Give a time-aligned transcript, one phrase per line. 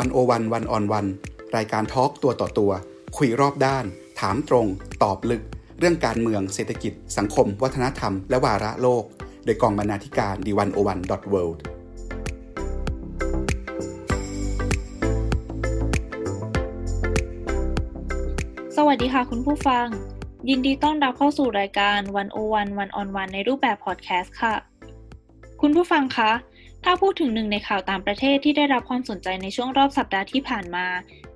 [0.02, 1.06] ันโอวันวันออนวัน
[1.56, 2.72] รายการทอล์กตัวต่อตัว
[3.16, 3.84] คุยรอบด้าน
[4.20, 4.66] ถามตรง
[5.02, 5.42] ตอบลึก
[5.78, 9.04] เรื่องการเมืองเศรษฐกิจ สังคม วัฒนธรรม และวาระโลก
[9.44, 11.62] โดยกองบรรณาธิการดีวันโอวันดอทเวิลด์
[18.76, 19.86] สวัสดีค่ะคุณผู้ฟัง
[20.48, 24.54] ยินดีต้อนรับเข้าสู่รายการวันโอวันวันออนวันในรูปแบบพอดแคสต์ค่ะ
[25.60, 26.30] คุณผู้ฟังคะ
[26.88, 30.86] ถ้าพูดถึงหนึ่งในข่าวต่างประเทศที่ได้รับความสนใจในช่วงรอบสัปดาห์ที่ผ่านมา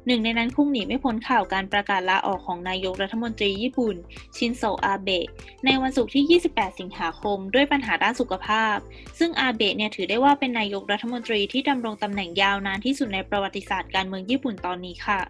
[0.06, 3.96] หนึ่งในนั้นพุ่งหนีไม่พ้นข่าวการประกาศลาออกของนายกรัฐมนตรีญี่ปุ่น
[4.36, 5.26] ชินโซอาเบะ
[5.64, 8.76] ในวันศุกร์ที่ 28 สิงหาคม ด้วยปัญหาด้านสุขภาพ
[9.18, 15.20] ซึ่งอาเบะเนี่ยถือได้ว่าเป็นนายกรัฐมนตรีที่ดำรงตำแหน่งยาวนานที่สุดในประวัติศาสตร์การเมืองญี่ปุ่นตอนนี้ค่ะ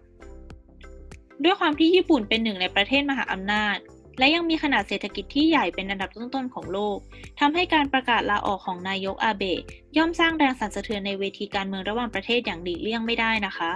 [1.44, 3.76] ด้วยความที่ญี่ปุ่นเป็นหนึ่งในประเทศมหาอำนาจ
[4.20, 6.98] และยังมีขนาดเศรษฐกิจที่ใหญ่เป็นอันดับต้นๆของโลก
[7.40, 9.60] ทำให้การประกาศลาออกของนายกอาเบะ
[9.96, 13.70] ย่อมสร้างแรงสั่นสะเทือนในเวทีการเมืองระหว่างประเทศอย่างหลีกเลี่ยงไม่ได้นะคะ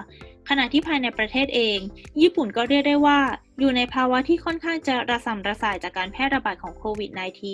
[0.48, 1.78] ขณะที่ภายในประเทศเอง
[2.20, 3.20] ญี่ปุ่นก็เรียกได้ว่า
[3.58, 7.10] อยู่ในภาวะที่ค่อนข้างจะระสำระสายจากการแพร่ระบาดของโควิด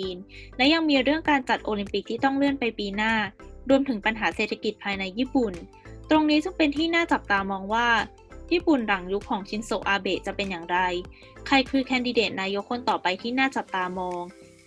[0.07, 3.13] -19 และยังมีเรื่องการจัดโอลิมปิกที่ต้องเลื่อนไปปีหน้า
[3.69, 5.53] รวมถึงปัญหาเศรษฐกิจภายในญี่ปุ่น
[6.09, 7.87] ตรงนี้จึงเป็นที่น่าจับตามองว่า
[8.51, 10.77] ญี่ปุ่นหลังยุคของชินโซอาเบะจะเป็นอย่างไร
[11.47, 14.23] ใครคือแคนดิเดตนายกคนต่อไปที่น่าจับตามอง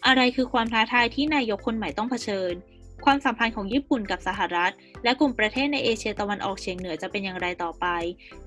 [0.07, 2.53] อะไรคือความท้าทายที่นายกคนใหม่ต้องเผชิญ
[3.05, 4.73] ความสัมพันธ์ของญี่ปุ่นกับสหรัฐ
[5.05, 7.87] และกลุ่มประเทศในเอเชียตะวันออกเฉียงเหนือจะเป็นอย่างไรต่อไป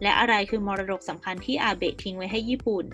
[0.02, 2.86] และอะไรคือมรดกสำคัญที่อาเบะทิ้งไว้ให้ญี่ปุ่น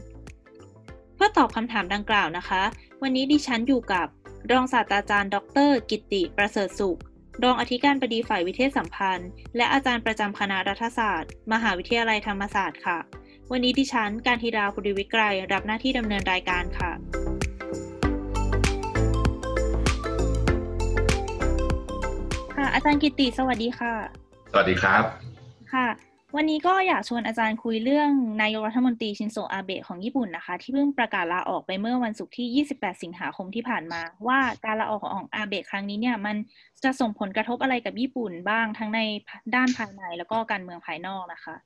[1.16, 2.64] เพื่อตอบคำถามดังกล่าวนะคะ
[3.02, 4.08] วันนี้ดิฉันอยู่กับ
[4.52, 7.00] รองศาสตราจารย์ ดร กิติ ประเสริฐสุข
[7.44, 13.00] รองอธิการบดีฝ่ายวิเทศสัมพันธ์ และอาจารย์ประจำคณะรัฐศาสตร์ มหาวิทยาลัยธรรมศาสตร์ค่ะ
[13.56, 15.22] วันนี้ดิฉันการธีดาภูริวิกร
[15.54, 16.92] รับหน้าที่ดำเนินรายการค่ะ
[22.56, 23.94] ค่ะ อาจารย์กิติสวัสดีค่ะ
[24.52, 25.04] สวัสดีครับ
[25.74, 25.88] ค่ะ
[26.36, 36.36] วันนี้ก็อยากชวนอาจารย์คุยเรื่องนายกรัฐมนตรีชินโซอาเบะของญี่ปุ่นนะคะ ที่เพิ่งประกาศลาออกไปเมื่อวันศุกร์ที่ 28 สิงหาคมที่ผ่านมา ว่าการลาออกของอาเบะครั้งนี้เนี่ยมัน
[36.84, 39.00] จะส่งผลกระทบอะไรกับญี่ปุ่นบ้างทั้งใน
[39.56, 41.58] ด้านภายในแล้วก็การเมืองภายนอกนะคะ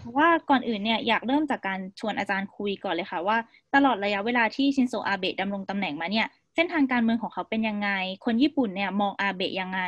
[0.00, 3.36] เพราะว่าก่อนอื่นเนี่ยอยากเริ่มจากการชวนอาจารย์คุยก่อนเลยค่ะ ว่า
[3.74, 7.90] ตลอดระยะเวลาที่ชินโซอาเบะดำรงตำแหน่งมาเนี่ยเส้นทางการเมืองของเขาเป็นยังไง
[8.24, 9.80] คนญี่ปุ่นเนี่ยมองอาเบะยังไง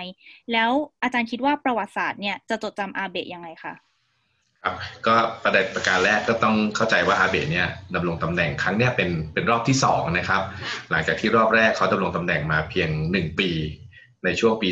[0.53, 0.71] แล้ว
[1.03, 3.75] อาจารย์คิดว่าประวัติศาสตร์เนี่ยจะจดจำอาเบะยังไงคะ
[4.62, 4.75] ครับ
[5.06, 10.43] ก็ประเด็นประการแรกก็ต้องเข้าใจว่าอาเบะเนี่ยดำรงตำแหน่งครั้งเนี้ยเป็นเป็นรอบที่สองนะครับ
[10.91, 13.50] หลังจากที่รอบแรกเขาดำรงตำแหน่งมาเพียงหนึ่งปี
[14.25, 14.69] ในช่วงปี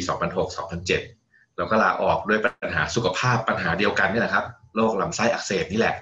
[0.76, 4.44] 2006-2007 แล้วก็ลาออกด้วยปัญหาสุขภาพปัญหาเดียวกันนี่แหละครับ
[4.76, 5.96] โรคลำไส้อักเสบนี่แหละ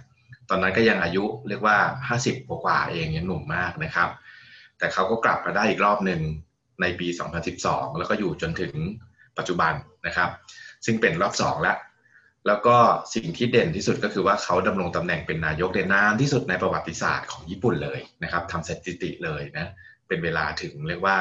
[0.50, 1.78] ตอนนั้นก็ยังอายุเรียกว่า
[2.18, 4.08] 50 กว่าเองยังหนุ่มมากนะครับ
[4.78, 6.20] แต่เขาก็กลับมาได้อีกรอบหนึ่ง
[6.80, 7.08] ในปี
[7.52, 8.72] 2012 แล้วก็อยู่จนถึง
[9.38, 9.72] ปัจจุบัน
[10.06, 10.30] นะครับ
[10.84, 11.76] ซึ่งเป็นรอบสองแล้ว
[12.46, 12.76] แล้วก็
[13.14, 19.70] สิ่งที่เด่นที่สุดก็คือว่าเขาดำรงตำแหน่งเป็นนายกได้นานที่สุดในประวัติศาสตร์ของญี่ปุ่นเลยนะครับทำสถิติเลยนะ
[20.08, 21.16] เป็นเวลาถึงเรียกว่า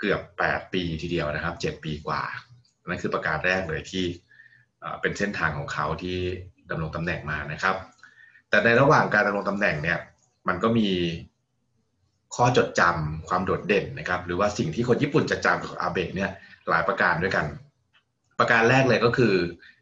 [0.00, 2.22] เกือบ 8 ปีทีเดียวนะครับ 7 ปีกว่า
[2.88, 4.04] นั่นคือประการแรกเลยที่
[5.00, 6.18] เป็นเส้นทางของเขาที่
[6.72, 7.76] ดำรงตำแหน่งมานะครับ
[8.48, 9.98] แต่ในระหว่างการดำรงตำแหน่งเนี่ย
[10.48, 10.88] มันก็มี
[12.34, 16.30] ข้อจดจำความโดดเด่นนะครับ หรือว่าสิ่งที่คนญี่ปุ่นจะจำของอาเบะเนี่ย
[16.68, 17.46] หลายประการด้วยกัน
[18.38, 19.34] ประการแรกเลยก็คือ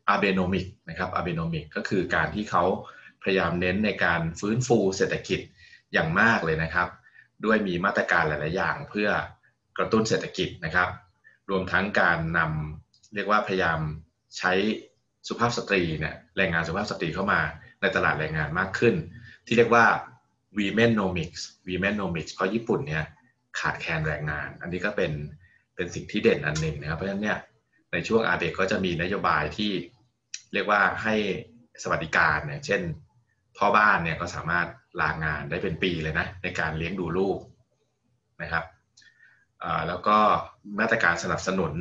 [0.09, 2.65] Abenomics นะครับ Abenomics ก็คือการที่เขา
[3.23, 5.41] พยายามเน้นในการฟื้นฟูเศรษฐกิจ
[5.93, 6.89] อย่างมากเลยนะครับ
[7.45, 9.09] ด้วยมีมาตรการหลาย ๆ อย่างเพื่อ
[9.79, 10.89] กระตุ้นเศรษฐกิจนะครับ
[11.51, 13.81] รวมทั้งการนำเรียกว่าพยายาม
[14.39, 14.53] ใช้
[15.29, 17.41] สุภาพสตรีเนี่ยแรงงานสุภาพสตรีเข้ามา
[17.81, 18.95] ในตลาดแรงงานมากขึ้น
[19.47, 19.87] ที่เรียกว่า
[20.59, 23.05] womenomics womenomics เพราะญี่ปุ่นเนี่ย
[23.59, 25.13] ขาดแคลนแรงงาน อันนี้ก็เป็น
[25.75, 27.39] เป็นสิ่งที่เด่นอันหนึ่งนะครับเพราะฉะนั้นเนี่ย
[27.93, 29.73] ในช่วงอาเบกก็จะมีนโยบายที่
[30.53, 31.15] เรียกว่าให้
[31.83, 32.83] สวัสดิการเนี่ยเช่น
[33.59, 34.67] พ่อบ้านเนี่ยก็สามารถ
[35.01, 37.39] ลางานได้เป็นปีเลยนะในการเลี้ยงดูลูก
[38.43, 38.65] นะครับ
[39.89, 40.19] แล้วก็
[40.79, 41.73] มาตรการสนับสนุน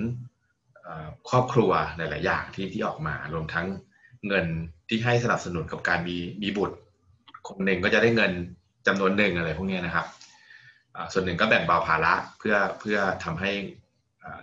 [1.30, 3.68] ครอบครัวหลาย ๆ อย่างที่ที่ออกมารวมทั้ง
[4.28, 4.46] เงิน
[4.90, 6.78] ที่ให้สนับสนุนกับการมีมีบุตร
[7.48, 8.32] คนหนึ่งก็จะได้เงิน
[8.88, 10.06] จำนวนหนึ่งอะไรพวกนี้นะครับ
[11.14, 13.52] ส่วนหนึ่งก็แบ่งเบาภาระเพื่อเพื่อทำให้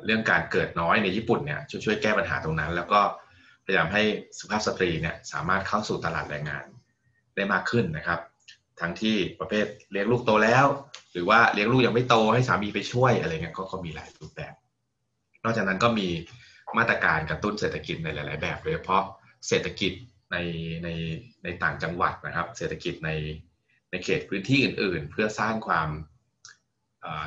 [0.04, 3.00] เรื่องการเกิดน้อยในญี่ปุ่นเนี่ยช่วยช่วยแก้ปัญหาตรงนั้น แล้วก็
[3.64, 4.02] พยายามให้
[4.38, 6.64] สุภาพสตรีเนี่ยสามารถเข้าสู่ตลาดแรงงาน
[7.36, 8.20] ได้มากขึ้นนะครับ
[8.80, 10.66] ทั้งที่ประเภทเลี้ยงลูกโตแล้ว
[11.12, 14.54] หรือว่าเลี้ยงลูกยังไม่โตให้สามีไปช่วยอะไรเงี้ยก็มีหลายรูปแบบ
[15.46, 16.08] นอกจากนั้นก็มี
[16.78, 19.04] มาตรการกระตุ้นเศรษฐกิจในหลาย ๆ แบบโดยเฉพาะ
[19.48, 19.92] เศรษฐกิจ
[20.32, 20.36] ใน
[20.84, 20.88] ใน
[21.44, 23.10] ในต่างจังหวัดนะครับ เศรษฐกิจใน
[23.90, 25.88] ในเขตพื้นที่อื่น ๆ เพื่อสร้างความ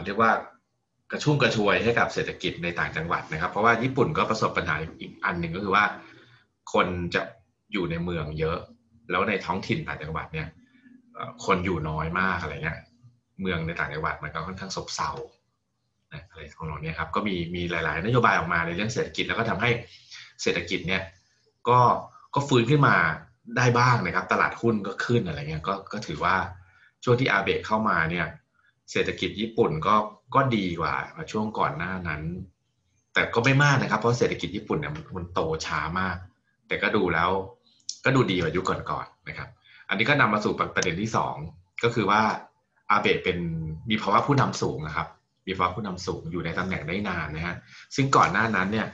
[0.05, 0.31] เรียกว่า
[1.11, 5.85] กระชุ่มกระชวยให้กับเศรษฐกิจในต่างจังหวัดนะครับ เพราะว่าญี่ปุ่นก็ประสบปัญหาอีกอันหนึ่งก็คือว่า
[6.73, 7.21] คนจะ
[7.73, 8.57] อยู่ในเมืองเยอะ
[9.11, 10.47] แล้วในท้องถิ่นต่างจังหวัดเนี่ย
[11.45, 12.79] คนอยู่น้อยมากอะไรเงี้ย
[13.41, 15.09] เมืองในต่างจังหวัดมันก็ค่อนข้างซบเซา
[16.29, 19.69] อะไรของเราเนี่ยครับก็มีมีหลาย ๆ นโยบายออกมาในเรื่องเศรษฐกิจแล้วก็ทำให้
[20.41, 21.03] เศรษฐกิจเนี่ย
[21.69, 21.79] ก็
[22.35, 22.95] ก็ฟื้นขึ้นมา
[23.57, 26.35] ได้บ้างนะครับ ตลาดหุ้นก็ขึ้นอะไรเงี้ยก็ก็ถือว่า
[27.03, 28.27] ช่วงที่อาเบะเข้ามาเนี่ย
[28.91, 29.95] เศรษฐกิจญี่ปุ่นก็
[30.35, 30.95] ก็ดีกว่า
[31.31, 32.21] ช่วงก่อนหน้านั้น
[33.13, 36.17] แต่ก็ไม่มากนะครับ เพราะเศรษฐกิจญี่ปุ่นเนี่ยมันโตช้ามาก
[36.67, 37.29] แต่ก็ดูแล้ว
[38.05, 39.49] ก็ดูดีกว่ายุคก่อนๆนะครับ
[39.89, 41.35] อันนี้ก็นำมาสู่ประเด็นที่สอง
[41.83, 42.21] ก็คือว่า
[42.91, 43.37] อาเบะเป็น
[43.89, 45.07] มีภาวะผู้นำสูงนะครับ
[45.49, 47.55] มีภาวะผู้นำสูงอยู่ในตำแหน่งได้นานนะฮะ
[47.95, 48.87] ซึ่งก่อนหน้านั้นเนี่ย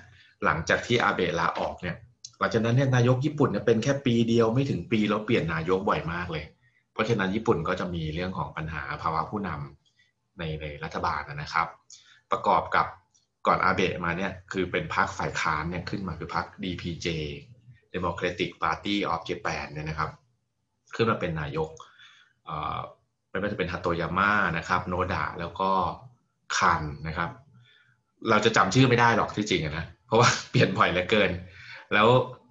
[0.45, 1.95] หลังจากที่อาเบะลาออกเนี่ย
[2.39, 6.45] หลังจากนั้นเนี่ยนายกญี่ปุ่นเนี่ยเป็นแค่ปีเดียวไม่ถึงปีแล้วเปลี่ยนนายกบ่อยมากเลย
[6.93, 11.67] เพราะฉะนั้นญี่ปุ่นก็จะมีเรื่องของปัญหาภาวะผู้นำในในรัฐบาลนะครับ
[12.31, 12.87] ประกอบกับ
[13.47, 17.07] ก่อนอาเบะมาเนี่ยคือเป็นพรรคฝ่ายค้านเนี่ยขึ้นมาคือพรรค DPJ
[17.93, 20.09] Democratic Party of Japan เนี่ยนะครับ
[20.95, 21.69] ขึ้นมาเป็นนายก
[23.29, 25.71] ไม่ว่าจะเป็นฮัตโตยาม่านะครับ โนดะแล้วก็
[26.57, 27.29] คันนะครับ
[28.29, 31.31] เราจะจำชื่อไม่ได้หรอกที่จริงนะเพราะว่าเปลี่ยนบ่อยเหลือเกิน
[31.93, 32.07] แล้ว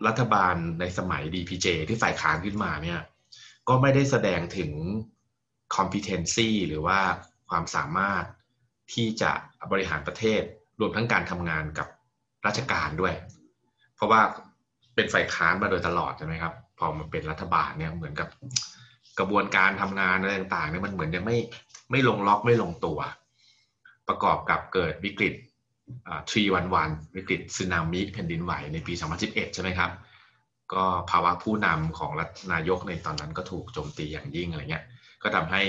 [0.07, 3.01] รัฐบาลในสมัย DPJ ที่ฝ่ายค้านขึ้นมาเนี่ย
[3.69, 4.71] ก็ไม่ได้แสดงถึง
[5.77, 6.99] competency หรือว่า
[7.49, 8.25] ความสามารถ
[8.95, 9.31] ที่จะ
[9.73, 10.43] บริหารประเทศ
[10.81, 11.89] รวมทั้งการทำงานกับ
[12.47, 13.15] ราชการด้วย
[13.97, 14.21] เพราะว่า
[14.95, 18.29] เป็นฝ่ายค้านมาโดยตลอดใช่ไหมครับ พอมาเป็นรัฐบาลเนี่ยเหมือนกับ
[19.19, 21.39] กระบวนการทำงานอะไรต่างๆเนี่ยมันเหมือนยังไม่
[21.91, 22.99] ไม่ลงล็อกไม่ลงตัว
[24.09, 25.35] ประกอบกับเกิดวิกฤต
[26.31, 28.93] ทรีวันวันวิกฤตสึนามิแผ่นดินไหวในปี
[29.25, 29.91] 2011 ใช่ไหมครับ
[30.73, 34.85] ก็ภาวะผู้นำของรัฐนายกในตอนนั้นก็ถูกโจมตีอย่างยิ่งอะไรเงี้ย
[35.23, 35.63] ก็ทำให้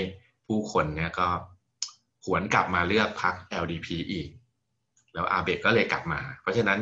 [0.46, 1.28] ผู้คนเนี่ยก็
[2.24, 4.28] หวนกลับมาเลือกพรรค LDP อีก
[5.12, 6.78] แล้วอาเบกก็เลยกลับมา เพราะฉะนั้น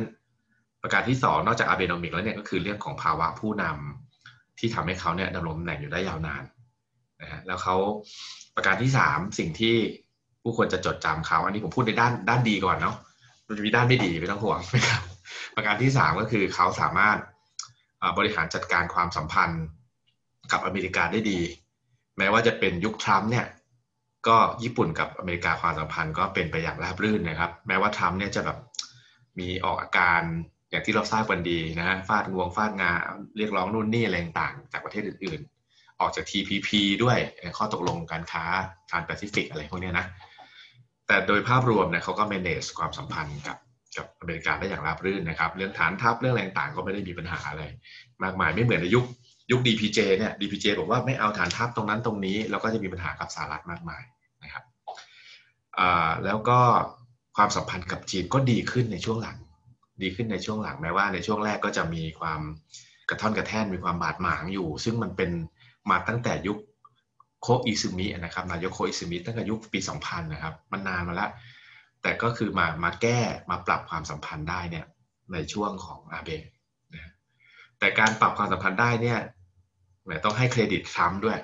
[0.81, 6.43] ประการที่สองนอกจากอาเบโนมิกแล้วเนี่ยก็คือเรื่องของภาวะผู้นำที่ทำให้เขาเนี่ยดำรงตำแหน่งอยู่ได้ยาวนาน
[7.21, 7.75] นะฮะแล้วเขา
[8.55, 9.75] ประการที่สามสิ่งที่
[10.45, 12.95] ผู้คนจะจดจำเขาอันนี้ผมพูดในด้านด้านดีก่อนเนาะ
[13.47, 15.01] มันจะมีด้านไม่ดีไม่ต้องห่วงนะครับ
[15.55, 17.17] ประการที่สามก็คือเขาสามารถ
[18.17, 19.63] บริหารจัดการความสัมพันธ์
[20.51, 21.39] กับอเมริกาได้ดี
[22.17, 23.45] แม้ว่าจะเป็นยุคทรัมป์เนี่ย
[24.27, 28.57] ก็ญี่ปุ่นกับอเมริกาความสัมพันธ์ก็เป็นไปอย่างราบรื่นนะครับ แม้ว่าทรัมป์เนี่ยจะแบบ
[29.39, 30.21] มีออกอาการ
[30.69, 32.91] อย่างที่เราทราบกันดีนะฮะฟาดงวงฟาดงา
[33.37, 35.39] เรียกร้องนู่นนี่อะไรต่างจากประเทศอื่น
[35.69, 36.69] ๆ ออกจาก TPP
[37.03, 37.17] ด้วย
[37.57, 38.43] ข้อตกลงการค้า
[38.91, 40.05] ทางแปซิฟิกอะไรพวกนี้นะ
[41.07, 43.57] แต่โดยภาพรวมเนี่ยเขาก็ manage ความสัมพันธ์กับ
[43.97, 47.63] กับอเมริกาได้อย่างราบรื่นนะครับ เรื่องฐานทัพเรื่องอะไรต่างก็ไม่ได้มีปัญหาอะไร
[48.23, 49.05] มากมายไม่เหมือนในยุค
[49.51, 54.03] ยุค DPJ เนี่ย DPJ บอกว่าไม่เอาฐานทัพตรงนั้นตรงนี้เราก็จะมีปัญหากับสหรัฐมากมาย
[54.43, 54.63] นะครับ
[56.25, 56.59] แล้วก็
[57.37, 59.37] ความสัมพันธ์กับจีนก็ดีขึ้นในช่วงหลัง
[60.01, 62.41] ดีขึ้นในช่วงหลังแม้ว่าในช่วงแรกก็จะมีความ
[63.09, 65.31] กระท่อนกระแท่นมีความบาดหมางอยู่ ซึ่งมันเป็น
[65.89, 66.57] มาตั้งแต่ยุค
[67.47, 71.31] โคอิซึมินะครับนายกโคอิซึมิตั้งแต่ยุคปี 2000 นะครับ มันนานมาแล้ว
[72.01, 73.19] แต่ก็คือมามาแก้
[73.49, 74.85] มาปรับความสัมพันธ์ได้เนี่ย
[75.33, 76.43] ในช่วงของอาเบะ
[76.93, 77.11] นะ
[77.79, 79.19] แต่การปรับความสัมพันธ์ได้เนี่ย
[80.23, 81.39] ต้องให้เครดิตทรัมป์ด้วย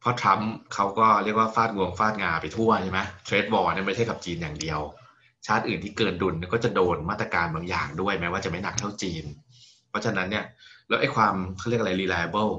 [0.00, 4.80] เพราะทรัมป์เขาก็เรียกว่าฟาดงวงฟาดงาไปทั่วใช่ไหมเทรดบอลเนี่ยไม่ใช่กับจีนอย่างเดียว
[5.46, 9.24] ชาติอื่นที่เกินดุลก็จะโดนมาตรการบางอย่างด้วยแม้ว่าจะไม่หนักเท่าจีน
[9.88, 10.44] เพราะฉะนั้นเนี่ย
[10.88, 12.52] แล้วไอ้ความเขาเรียกอะไร reliable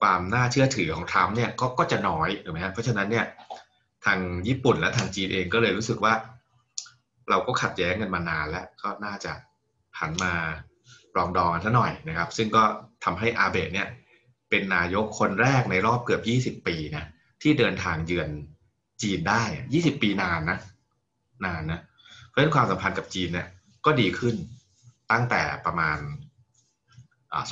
[0.00, 3.26] ความน่าเชื่อถือของทรัมป์เนี่ยก็ก็จะน้อยถูกไหมครับเพราะฉะนั้นเนี่ย
[4.04, 6.14] ทางญี่ปุ่นและทางจีนเองก็เลยรู้สึกว่า
[7.30, 9.32] เราก็ขัดแย้งกันมานานแล้วก็น่าจะ
[10.00, 10.32] หันมา
[11.16, 12.62] ลองดองกันซะหน่อยนะครับ ซึ่งก็
[13.04, 13.88] ทำให้อาเบะเนี่ย
[14.50, 16.18] เป็นนายกคนแรกในรอบเกือ
[16.50, 17.04] บ 20 ปีนะ
[17.42, 18.28] ที่เดินทางเยือน
[19.02, 19.42] จีนได้
[19.74, 20.58] 20 ปีนานนะ
[21.44, 21.80] นานนะ
[22.26, 23.46] เพราะฉะนั้นความสัมพันธ์กับจีนเนี่ย
[23.84, 24.34] ก็ดีขึ้น
[25.12, 25.98] ตั้งแต่ประมาณ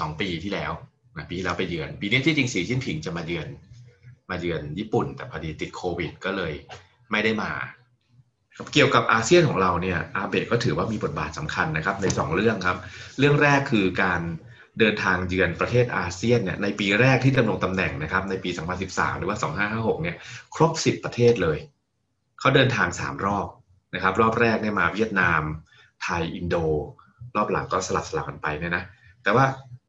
[0.00, 0.72] สองปีที่แล้ว
[1.16, 3.48] นะปีแล้วไปเยือน ปีนี้ที่จริงสีชิ้นผิงจะมาเยือน
[4.30, 6.52] มาเยือนญี่ปุ่น แต่พอดีติดโควิด ก็เลย
[7.10, 7.50] ไม่ได้มา
[8.72, 12.78] เกี่ยวกับอาเซียนของเราเนี่ยอาเบะก็ถือว่ามีบทบาทสำคัญนะครับใน 2 เรื่องครับ
[13.18, 14.20] เรื่องแรกคือการ
[14.78, 18.50] เดินทางเยือนประเทศอาเซียนเนี่ยในปีแรกที่ดำรงตำแหน่งนะครับในปี
[18.84, 19.36] 2013 หรือว่า
[19.70, 20.16] 2556 เนี่ย
[20.54, 21.58] ครบ 10 ประเทศเลย
[22.40, 23.46] เขาเดินทาง 3 รอบ
[23.94, 25.42] นะครับรอบแรกเนี่ยมาเวียดนาม
[26.02, 26.56] ไทยอินโด
[27.36, 28.84] รอบหลังก็สลับสลับกันไปเนี่ยนะ
[29.22, 29.44] แต่ว่า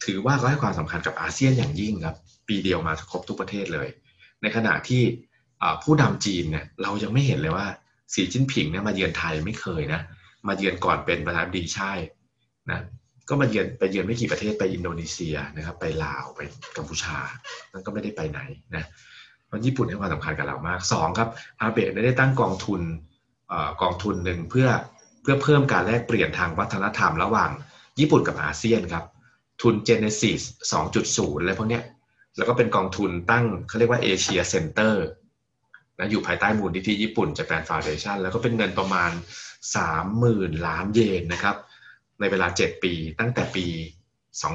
[0.05, 2.15] ถือว่าเขาให้ความสำคัญกับอาเซียนอย่างยิ่งครับ
[2.47, 3.87] ปีเดียวมาครบทุกประเทศเลย
[4.41, 5.01] ในขณะที่
[5.83, 7.67] ผู้นำจีนเนี่ยเรายังไม่เห็นเลยว่า
[8.13, 10.01] สีจิ้นผิงเนี่ยมาเยือนไทยไม่เคยนะ
[10.47, 11.93] มาเยือนก่อนเป็นประธานาธิบดีใช่
[12.71, 12.79] นะ
[13.29, 16.41] ก็มาเยือนไปเยือนไม่กี่ประเทศไปอินโดนีเซียนะครับไปลาวไป
[16.77, 17.17] กัมพูชา
[17.71, 18.39] นั่นก็ไม่ได้ไปไหน
[18.75, 18.85] นะ
[19.47, 22.81] เพราะญี่ปุ่นให้ความสำคัญกับเรามากสองครับอาเบะได้ตั้งกองทุน
[23.81, 24.67] กองทุนหนึ่งเพื่อ
[25.21, 27.51] เพื่อเพิ่มการแลกเปลี่ยนทางวัฒนธรรมระหว่าง
[27.99, 29.03] ญี่ปุ่นกับอาเซียนครับ
[29.61, 30.41] ทุน Genesis
[30.91, 31.83] 2.0 อะไรพวกเนี้ย
[32.37, 35.05] แล้วก็เป็นกองทุนตั้งเขาเรียกว่า Asia Center
[35.99, 39.11] นะอยู่ภายใต้มูลนิธิญี่ปุ่น Japan Foundation แล้วก็เป็นเงินประมาณ
[39.75, 41.55] สามหมื่นล้านเยนนะครับ
[42.19, 43.65] ในเวลาเจ็ดปี ตั้งแต่ปี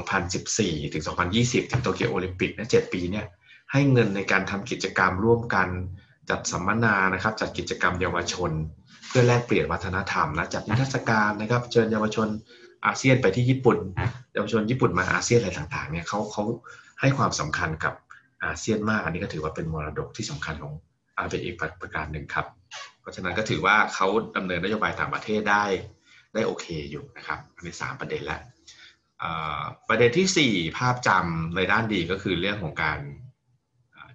[0.02, 1.04] 2014 ถึง
[1.36, 3.26] 2020 ถึงโตเกียวโอลิมปิกนะเจ็ดปีเนี่ย
[3.72, 5.68] ให้เงินในการทำกิจกรรมร่วมกัน
[6.30, 8.50] จัดสัมมนานะครับ จัดกิจกรรมเยาวชน
[9.08, 12.28] เพื่อแลกเปลี่ยนวัฒนธรรมนะ จัดนิทรรศการนะครับ เชิญเยาวชน
[12.86, 13.78] อาเซียนไปที่ญี่ปุ่น
[14.32, 16.44] เยาวชนญี่ปุ่นมาอาเซียนอะไรต่างๆเนี่ยเขาเขา
[17.00, 17.94] ให้ความสำคัญกับ
[18.44, 20.72] อาเซียนมาก อันนี้ก็ถือว่าเป็นมรดกที่สำคัญของ
[21.18, 22.46] อาเบอีกประการหนึ่งครับ
[23.00, 24.06] เพราะฉะนั้นก็ถือว่าเขา
[24.36, 25.64] ดำเนินนโยบายต่างประเทศได้
[26.34, 28.40] ได้โอเคอยู่นะครับอันนี้สามประเด็นแล้ว
[29.88, 32.98] ประเด็นที่สี่ภาพจำในด้านดีก็คือเรื่องของการ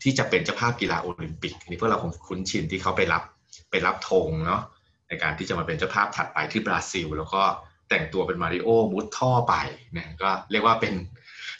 [0.03, 3.23] ที่จะเป็นเจ้าภาพกีฬาโอลิมปิกนี่พวกเราคงคุ้นชินที่เขาไปรับ
[3.71, 4.61] ไปรับธงเนาะ
[5.09, 7.43] ในการที่จะมาเป็นเจ้าภาพถัดไปที่บราซิล แล้วก็
[7.95, 9.53] แต่งตัวเป็นมาริโอมุดท่อไป
[9.97, 10.93] นะก็เรียกว่าเป็น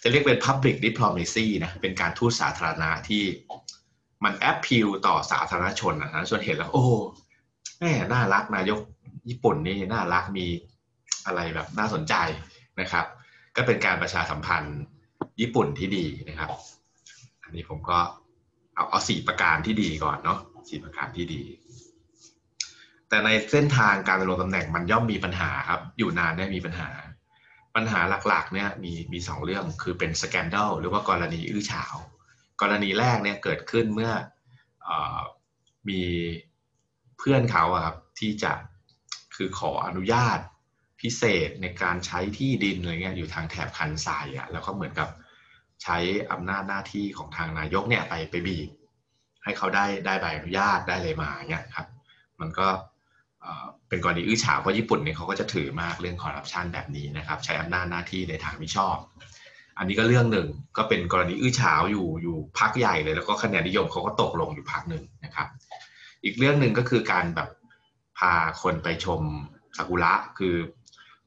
[0.03, 3.23] จะเรียกเป็น Public Diplomacy นะเป็นการทูตสาธารณะที่
[4.23, 6.85] มันแอปพิลต่อสาธารณชนนะชนเห็นแล้ว โอ้
[7.79, 8.79] แม่น่ารักนายก
[9.29, 10.45] ญี่ปุ่นนี่น่ารักมี
[11.25, 12.15] อะไรแบบน่าสนใจ
[12.79, 13.05] นะครับ
[13.55, 14.79] ก็เป็นการประชาสัมพันธ์
[15.41, 16.49] ญี่ปุ่นที่ดีนะครับ
[17.43, 17.99] อันนี้ผมก็
[18.75, 20.39] เอาเอาสี่ประการที่ดีก่อนเนาะ
[20.69, 21.41] สี่ประการที่ดี
[23.09, 26.89] แต่ในเส้นทางการดำรงตำแหน่งมันย่อมมีปัญหาครับ อยู่นานได้มีปัญหา
[27.75, 31.95] ปัญหาหลักๆเนี่ยมีมีสองเรื่องคือเป็นสแกนดัลหรือว่ากรณีอื้อฉาว
[32.61, 34.11] กรณีแรกเนี่ยเกิดขึ้นเมื่อ
[34.87, 34.89] อ
[35.89, 36.01] มี
[37.17, 38.53] เพื่อนเขาครับที่จะ
[39.35, 40.39] คือขออนุญาต
[41.01, 45.09] พิเศษในการใช้ที่ดินอะไรเงี้ยอยู่ทางแถบคันทรายอะแล้วก็เหมือนกับ
[45.83, 45.97] ใช้
[46.31, 48.69] อำนาจหน้าที่ของทางนายกเนี่ยไปไปบีบ
[49.43, 51.87] ให้เขาได้ได้ใบอนุญาตได้เลยมาเนี่ยครับ
[52.39, 58.97] มันก็เเป็นกรณีอื้อฉาวเพราะญี่ปุ่นเนี่ยเขาก็จะถือมากเรื่องคอร์รัปชันแบบนี้นะครับ ใช้อำนาจหน้าที่ในทางมิชอบ
[59.77, 60.47] อันนี้ก็เรื่องหนึ่ง
[60.77, 65.47] ก็เป็นกรณีอื้อฉาวอยู่อยู่พักใหญ่เลย แล้วก็คะแนนนิยมเขาก็ตกลงอยู่พักหนึ่งนะครับ
[66.23, 67.49] อีกเรื่องหนึ่งก็คือการแบบ
[68.17, 69.21] พาคนไปชม
[69.77, 70.55] ซากุระคือ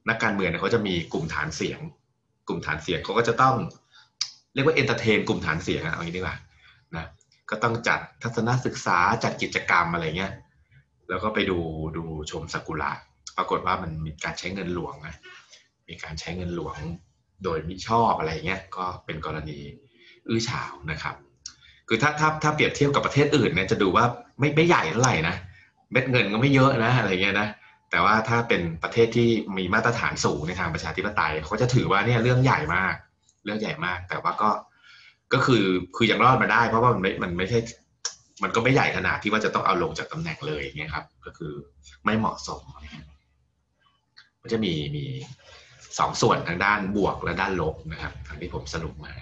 [0.08, 1.80] นักการเมืองเนี่ยเขาจะมีกลุ่มฐานเสียง
[2.48, 3.54] กลุ่มฐานเสียงเขาก็จะต้อง
[4.54, 6.36] เรียกว่า entertain กลุ่มฐานเสียงอะเอางี้ดีกว่า
[6.96, 7.06] นะ
[7.50, 10.32] ก็ต้องจัดทัศนศึกษาจัดกิจกรรมอะไรเงี้ย
[11.08, 11.58] แล้วก็ไปดู
[11.96, 12.90] ดูชมซากุระ
[13.36, 15.16] ปรากฏว่ามันมีการใช้เงินหลวงนะ
[15.88, 16.76] มีการใช้เงินหลวง
[17.44, 19.58] โดยมิชอบอะไรเงี้ยก็เป็นกรณี
[20.28, 21.14] อื้อฉาวนะครับ
[21.88, 24.04] คือถ้าถ้าถ้าเปรียบเทียบกับประเทศอื่นเนี่ยจะดูว่า
[24.38, 25.36] ไม่ไม่ใหญ่เท่าไหร่นะ
[25.92, 27.48] เม็ดเงินก็ไม่เยอะนะอะไรเงี้ยนะ
[27.90, 32.94] แต่ว่าถ้าเป็นประเทศที่มีมาตรฐานสูงในทางประชาธิปไตยเขาจะถือว่าเนี่ยเรื่องใหญ่มาก
[33.44, 34.50] เรื่องใหญ่มาก แต่ว่าก็
[35.32, 35.64] ก็คือ
[35.96, 37.58] คือยังรอดมาได้ เพราะว่ามันไม่มันไม่ใช่
[38.42, 41.52] มันก็ไม่ใหญ่ขนาดที่ว่าจะต้องเอาลงจากตำแหน่งเลยเงี้ยครับ ก็คือ
[42.04, 42.60] ไม่เหมาะสม
[44.42, 45.04] มันจะมีมี
[45.98, 49.14] สองส่วนทางด้านบวกและด้านลบนะครับทางที่ผมสรุปมา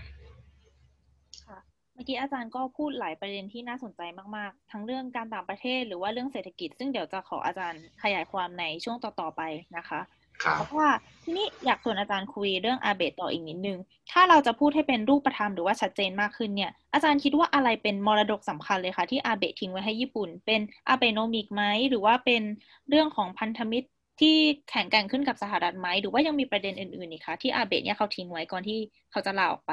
[1.92, 4.00] เมื่อกี้อาจารย์ก็พูดหลายประเด็นที่น่าสนใจ
[4.36, 9.42] มาก ๆ ทั้งเรื่องการต่างประเทศหรือว่าเรื่องเศรษฐกิจ ซึ่งเดี๋ยวจะขออาจารย์ขยายความในช่วงต่อ ๆ ไป
[9.76, 10.00] นะคะ
[10.66, 10.90] เพราะว่า
[11.24, 13.78] ทีนี้อยากชวนอาจารย์คุยเรื่องอาเบตต่ออีกนิดนึง
[14.12, 22.42] ถ้าเราจะพูดให้เป็นรูปธรรมหรือว่าชัดเจนมากขึ้นเนี่ย อาจารย์คิดว่าอะไรเป็นมรดกสำคัญเลยคะที่อาเบตทิ้งไว้ให้ญี่ปุ่น เป็นอาเบโนมิกไหมหรือว่าเป็น
[22.88, 23.88] เรื่องของพันธมิตร
[24.20, 24.36] ที่
[24.70, 28.78] แข่งกันขึ้นกับสหรัฐไหมหรือว่ายังมีประเด็นอื่นๆอีกคะที่อาเบตเนี่ยเขาทิ้งไว้ก่อนที่
[29.10, 29.72] เขาจะลาออกไป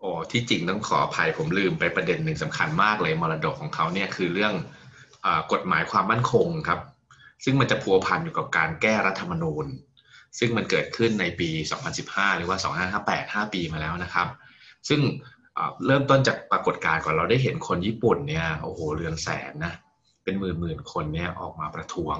[0.00, 4.54] โอ้ที่จริงต้องขออภัยผมลืมไปประเด็นหนึ่งสำคัญมากเลยมรดกของเขาเนี่ยคือเรื่อง
[5.24, 6.80] อกฎหมายความมั่นคงครับ
[7.44, 9.66] ซึ่งมันจะพัวพันอยู่กับการแก้รัฐธรรมนูญ
[10.38, 11.48] ซึ่งมันเกิดขึ้นในปี
[11.94, 12.56] 2015 หรือว่า
[12.92, 14.28] 2558 5 ปีมาแล้วนะครับ
[14.88, 15.00] ซึ่ง
[15.86, 19.74] เริ่มต้นจากปรากฏการณ์ก่อนเราได้เห็นคนญี่ปุ่นเนี่ยโอ้โหเรืองแสนนะ
[20.24, 22.18] เป็นหมื่นหมื่นคนเนี่ยออกมาประท้วง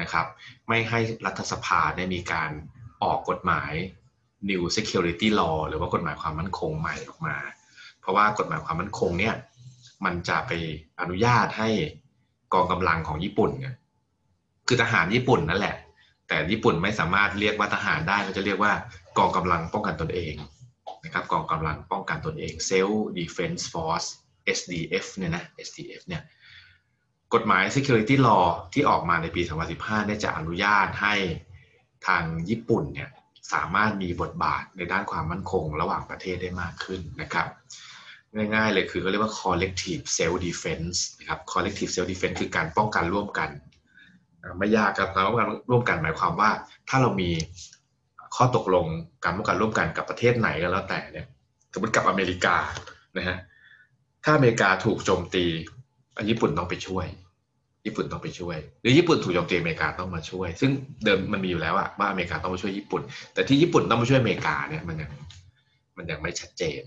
[0.00, 0.26] นะครับ
[0.68, 2.50] ไม่ให้รัฐสภาได้มีการ
[3.02, 3.72] ออกกฎหมาย
[4.50, 7.36] New Security Law หรือว่ากฎหมายความมั่นคงใหม่ออกมา
[8.00, 9.34] เพราะว่ากฎหมายความมั่นคงเนี่ย
[10.04, 10.52] มันจะไป
[11.00, 11.68] อนุญาตให้
[12.54, 13.76] กองกำลังของญี่ปุ่นเนี่ย
[14.66, 15.76] คือทหารญี่ปุ่นนั่นแหละ
[16.30, 18.72] แต่ญี่ปุ่นไม่สามารถเรียกว่าทหารได้เขาจะเรียกว่า
[19.18, 20.34] กองกำลังป้องกันตนเอง
[21.04, 24.08] นะครับกองกำลังป้องกันตนเอง Self Defense Force
[24.58, 26.22] SDF เนี่ยนะ SDF เนี่ย
[27.34, 29.42] กฎหมาย Security Law ที่ออกมาในปี
[29.74, 31.14] 2015เนี่ยจะอนุญาตให้
[32.06, 33.10] ทางญี่ปุ่นเนี่ย
[33.52, 37.46] สามารถมีบทบาทในด้านความมั่นคงระหว่างประเทศได้มากขึ้นนะครับ
[38.34, 43.50] ง่ายๆเลยคือเขาเรียกว่า collective self defense นะครับ collective self defense คือการป้องกันร่วมกัน
[44.58, 46.50] ไม่ยากครับการป้องกันร่วมกันหมายความว่า
[46.88, 47.30] ถ้าเรามี
[48.36, 48.86] ข้อตกลง
[49.24, 51.26] การป้องกันร่วมกันกับประเทศไหนก็แล้วแต่เนี่ย
[51.72, 52.56] สมมติกับอเมริกา
[53.16, 53.38] นะฮะ
[54.24, 55.44] ถ้าอเมริกาถูกโจมตี
[56.28, 57.06] ญี่ปุ่นต้องไปช่วย
[57.86, 60.70] ญี่ปุ่นต้องไปช่วย หรือญี่ปุ่นถูกโจมตีอเมริกาต้องมาช่วย ซึ่ง
[61.04, 63.02] เดิมมันมีอยู่แล้วอะว่าอเมริกาต้องมาช่วยญี่ปุ่น
[63.34, 65.10] แต่ที่ญี่ปุ่นต้องมาช่วยอเมริกาเนี่ยมันยัง
[65.96, 66.82] มันยังไม่ชัดเจน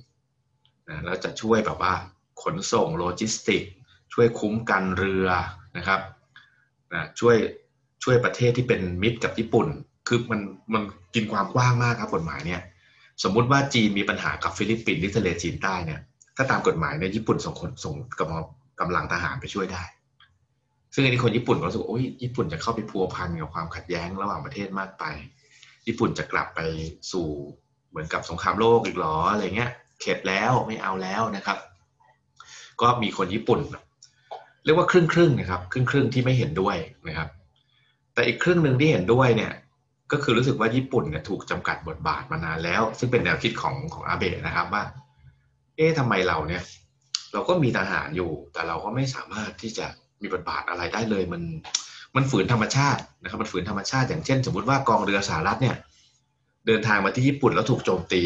[0.89, 1.93] นะแล้วจะช่วยแบบว่า
[2.43, 3.63] ขนส่งโลจิสติก
[4.13, 5.27] ช่วยคุ้มกันเรือ
[5.77, 5.99] นะครับ
[6.95, 7.35] นะช่วย
[8.03, 9.67] ช่วยประเทศที่เป็นมิตรกับญี่ปุ่น
[10.07, 10.41] คือมัน
[10.73, 10.83] มัน
[11.15, 12.61] กินความกว้างมากครับกฎหมายเนี่ย
[13.23, 15.99] สมมุติว่าจีนมีปัญหากับฟิลิปปินส์ที่ทะเลจีนใต้เนี่ย
[16.35, 18.45] ถ้าตามกฎหมายเนี่ยญี่ปุ่นส่งคนส่งกำลัง
[18.79, 19.83] กำลังทหารไปช่วยได้
[20.93, 25.03] ซึ่งอันนี้คนญี่ปุ่นก็รู้สึกโอ้ยญี่ปุ่นจะเข้าไปพัวพันกับความขัดแย้งระหว่างประเทศมากไป
[25.87, 26.59] ญี่ปุ่นจะกลับไป
[27.11, 27.27] สู่
[27.89, 29.71] เหมือนกับสงครามโลกอีกหรออะไรเงี้ย
[30.01, 31.57] เข็ดแล้วไม่เอาแล้วนะครับ
[32.81, 33.59] ก็มีคนญี่ปุ่น
[34.63, 36.77] เรียกว่าครึ่งครึ่งนะครับ ครึ่งครึ่งที่ไม่เห็นด้วย
[37.07, 37.29] นะครับ
[38.13, 39.51] แต่อีกครึ่งหนึ่งที่เห็นด้วยเนี่ย
[40.11, 44.83] ก็คือรู้สึกว่าญี่ปุ่นเนี่ยถูกจำกัดบทบาทมานานแล้ว ซึ่งเป็นแนวคิดของของอาเบะนะครับว่า
[45.75, 46.61] เอ๊ะทำไมเราเนี่ย
[47.33, 49.85] เราก็มีทหารอยู่ แต่เราก็ไม่สามารถที่จะ
[50.21, 51.41] มีบทบาทอะไรได้เลย มัน
[52.15, 55.75] มันฝืนธรรมชาตินะครับ มันฝืนธรรมชาติ อย่างเช่น สมมติว่ากองเรือสหรัฐเนี่ย
[56.67, 58.23] เดินทางมาที่ญี่ปุ่นแล้วถูกโจมตี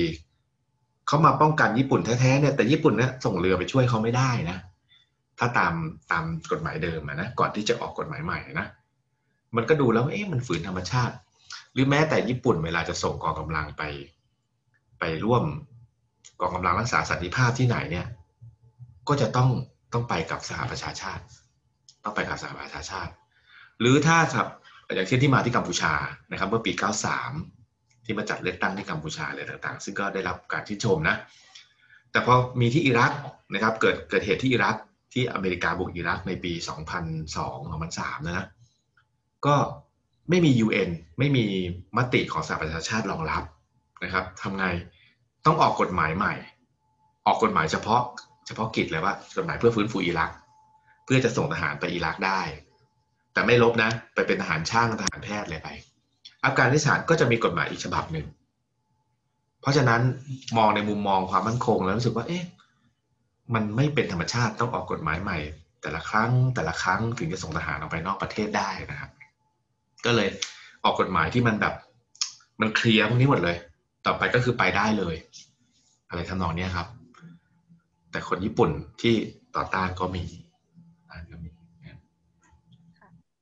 [1.08, 4.58] เขามาป้องกันญี่ปุ่นแท้ๆเนี่ยแต่ญี่ปุ่นเนี่ยส่งเรือไปช่วยเขาไม่ได้นะ
[5.39, 5.74] ถ้าตาม
[6.12, 8.67] ตามกฎหมายเดิมนะก่อนที่จะออกกฎหมายใหม่นะ
[9.56, 11.15] มันก็ดูแล้วเอ๊ะมันฝืนธรรมชาติ
[11.74, 13.84] หรือแม้แต่ญี่ปุ่นเวลาจะส่งกองกำลังไป
[15.00, 15.44] ไปร่วม
[16.41, 18.08] กองกำลังรักษาสันติภาพที่ไหนเนี่ย
[19.08, 19.50] ก็จะต้อง
[19.94, 21.24] ต้องไปกับสหประชาชาติ
[22.03, 23.12] ต้องไปกับสหประชาชาติ
[23.79, 24.48] หรือถ้าครับ
[24.96, 25.94] อย่างเช่นที่มาที่กัมพูชา
[26.32, 26.72] นะครับเมื่อปี
[27.39, 31.15] 93 ที่มาจัดเลือกตั้งที่กัมพูชาอะไรต่างๆ ซึ่งก็ได้รับการชื่นชมนะ
[32.12, 33.12] แต่พอมีที่อิรัก
[33.53, 34.75] นะครับเกิดเกิดเหตุที่อิรัก
[35.14, 36.54] ที่อเมริกาบุกอิรักในปี
[36.96, 38.48] 2002 2003 นะนะ
[39.46, 39.56] ก็
[40.30, 41.46] ไม่มี UN ไม่มี
[41.98, 43.44] มติของสหประชาชาติรองรับ
[44.04, 44.66] นะครับทำไง
[45.46, 46.34] ต้องออกกฎหมายใหม่
[47.26, 48.02] ออกกฎหมายเฉพาะ
[48.48, 50.32] เฉพาะกิจเลยว่ากฎหมายเพื่อฟื้นฟูอิรัก
[51.06, 52.42] เพื่อจะส่งทหารไปอิรักได้
[53.34, 55.70] แต่ไม่ลบนะ ไปเป็นทหารช่างทหารแพทย์เลยไป
[56.44, 58.26] อัฟกานิสถานก็จะมีกฎหมายอีกฉบับหนึ่ง
[59.62, 60.02] เพราะฉะนั้น
[60.58, 62.44] มองในมุมมองความมั่นคงแล้วรู้สึกว่าเอ๊ะ
[63.53, 65.38] มันไม่เป็นธรรมชาติต้องออกกฎหมายใหม่
[65.81, 69.12] แต่ละครั้งแต่ละครั้งถึงจะส่งทหารออกไปนอกประเทศได้นะครับ
[70.05, 70.29] ก็เลย
[70.83, 71.73] ออกกฎหมายที่มันแบบ
[72.62, 73.57] มันเคลียร์พวกนี้หมดเลย
[74.05, 75.15] ต่อไปก็คือไปได้เลย
[76.10, 76.88] อะไรทำนองนี้ครับ
[78.12, 78.69] แต่คนญี่ปุ่น
[79.01, 79.13] ที่
[79.55, 80.23] ต่อต้านก็มี
[81.31, 81.49] ก็มี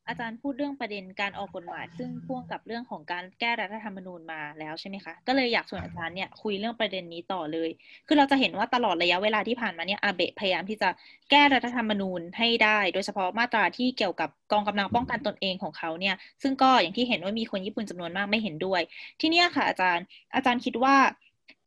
[0.08, 7.70] อาจารย์พูดเรื่องประเด็นการออกกฎหมาย ซึ่งพ่วงกับเรื่องของการแก้รัฐธรรมนูญมาแล้วใช่ไหมคะ ก็เลยอยากชวนอาจารย์เนี่ยคุยเรื่องประเด็นนี้ต่อเลย
[8.08, 10.90] คือเราจะเห็นว่าตลอดระยะเวลาที่ผ่านมาเนี่ยอาเบะพยายามที่จะ
[11.32, 18.82] แก้รัฐธรรมนูญให้ได้ โดยเฉพาะมาตราที่เกี่ยวกับกองกำลังป้องกันตนเองของเขาเนี่ยซึ่งก็อย่างที่เห็นว่ามีคนญี่ปุ่นจำนวนมากไม่เห็นด้วย
[19.22, 20.96] ที่นี่ค่ะอาจารย์อาจารย์คิดว่า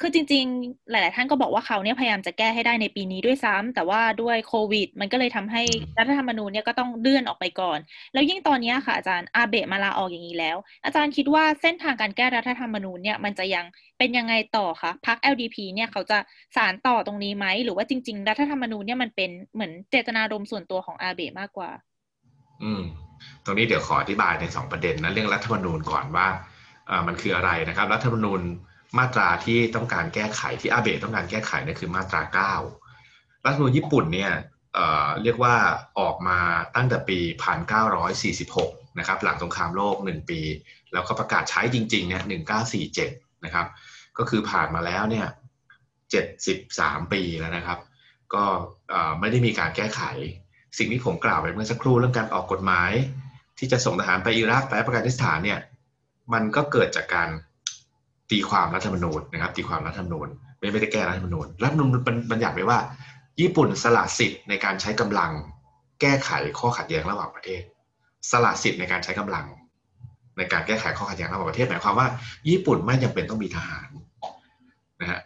[0.00, 5.62] คือจริง ๆ หลาย ๆ ท่านก็บอกว่าเขาเนี่ยพยายามจะแก้ให้ได้ในปีนี้ด้วยซ้ำแต่ว่าด้วยโควิด มันก็เลยทำให้
[5.98, 7.78] รัฐธรรมนูญเนี่ยก็ต้องเลื่อนออกไปก่อน
[8.12, 13.64] แล้วยิ่งตอนนี้ค่ะอาจารย์อาเบะมาลาออกอย่างนี้แล้ว อาจารย์คิดว่าเส้นทางการแก้รัฐธรรมนูญเนี่ยมันจะยัง
[13.98, 16.18] เป็นยังไงต่อคะพรรค LDP เนี่ยเขาจะ
[16.56, 21.70] สารต่อตรงนี้ไหมหรือว่าจริง ๆ รัฐธรรมนูญเนี่ยมันเป็นเหมือนเจตนารมณ์ส่วนตัวของอาเบะมากกว่า
[22.62, 22.82] อืม
[23.44, 26.26] ตรงนี้เดี๋ยวขออธิบายในสองประเด็นนะเรื่องรัฐธรรมนูญก่อนว่า
[26.90, 28.40] อ่ามันคืออะไรนะครับ รัฐธรรมนูญ
[28.98, 32.22] มาตราที่ต้องการแก้ไขที่อาเบะต้องการแก้ไขนี่คือมาตรา
[32.86, 34.32] 9 รัฐธรรมนูญญี่ปุ่นเนี่ย
[34.74, 35.54] เเรียกว่า
[36.00, 36.38] ออกมา
[36.76, 37.18] ตั้งแต่ปี
[38.28, 40.40] 1946 นะครับ หลังสงครามโลก 1 ปี
[40.92, 42.22] แล้วก็ประกาศใช้จริงๆเนี่ย
[42.84, 43.66] 1947 นะครับ
[44.18, 45.26] ก็คือผ่านมาแล้วเนี่ย
[46.34, 47.78] 73 ปีแล้วนะครับ
[48.34, 48.44] ก็
[49.20, 50.02] ไม่ได้มีการแก้ไข
[50.78, 52.92] สิ่งที่ผมกล่าวไปเมื่อสักครู่เรื่องการออกกฎหมาย
[53.58, 55.60] ที่จะส่งทหารไปอิรักไปอัฟกานิสถานเนี่ย
[56.32, 57.28] มันก็เกิดจากการ
[58.30, 61.90] ตีความรัฐธรรมนูญนะครับ ตีความรัฐธรรมนูญไม่ไม่ได้แก้รัฐธรรมนูญรัฐธรรมนูญ
[62.30, 62.78] บัญญัติไว้ว่า
[63.40, 65.30] ญี่ปุ่นสละสิทธิ์ในการใช้กำลัง
[66.00, 67.62] แก้ไขข้อขัดแย้งระหว่างประเทศ
[68.30, 69.46] สละสิทธิ์ในการใช้กำลัง
[70.36, 72.08] ในการแก้ไขข้อขัดแย้งระหว่างประเทศหมายความว่า
[72.48, 73.88] ญี่ปุ่นไม่จำเป็นต้องมีทหาร
[75.00, 75.20] นะฮะ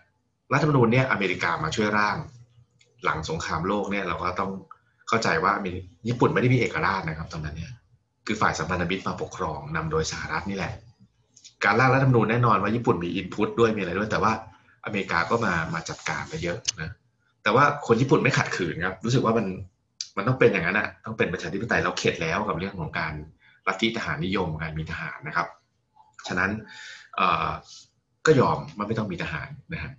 [0.53, 2.17] รัฐธรรมนูญเนี่ยอเมริกามาช่วยร่าง
[3.05, 4.51] หลังสงครามโลกเนี่ยเราก็ต้อง
[5.09, 5.53] เข้าใจว่า
[6.09, 7.73] ญี่ปุ่นไม่ได้มีเอกราชนะครับตอนนั้นเนี่ย
[8.27, 10.73] คือฝ่ายสัมพันธมิตรมาปกครองนำโดยสหรัฐนี่แหละ
[11.64, 14.33] การร่างรัฐธรรมนูญแน่นอนว่าญี่ปุ่นมีอินพุตด้วยมีอะไรด้วย แต่ว่า
[14.85, 16.90] อเมริกาก็มามาจัดการไปเยอะนะ
[17.42, 19.46] แต่ว่าคนญี่ปุ่นไม่ขัดขืนครับ รู้สึกว่ามัน
[20.16, 23.12] มันต้องเป็นอย่างนั้นอะต้องเป็นประชาธิปไตยเราเข็ดแล้วกับเรื่องของการ
[23.66, 25.46] ลัฐทธิทหารนิยมการมีทหารนะครับ
[26.29, 26.51] ฉะนั้น
[28.27, 29.92] ก็ยอมมันไม่ต้องมีทหารนะฮะ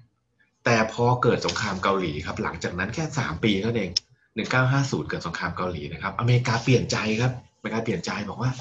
[0.65, 3.91] แต่พอเกิดสงครามเกาหลีครับ หลังจากนั้นแค่สามปีเท่านั้นเอง
[4.35, 8.51] หนึ่งเก้าห้าศูนย์เกิดสงครามเกาหลีนะครับ อเมริกาเปลี่ยนใจครับอเมริกาเปลี่ยนใจบอกว่า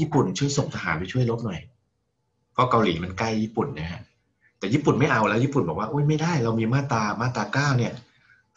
[0.00, 1.60] ญี่ปุ่นช่วยส่งทหารไปช่วยรบหน่อย
[2.60, 4.00] ราะเกาหลีมันใกล้ญี่ปุ่นนะฮะ
[4.58, 7.92] แต่ญี่ปุ่นไม่เอาแล้วญี่ปุ่นบอกว่าโอ้ยไม่ได้เรามีมาตรามาตราเก้าเนี่ย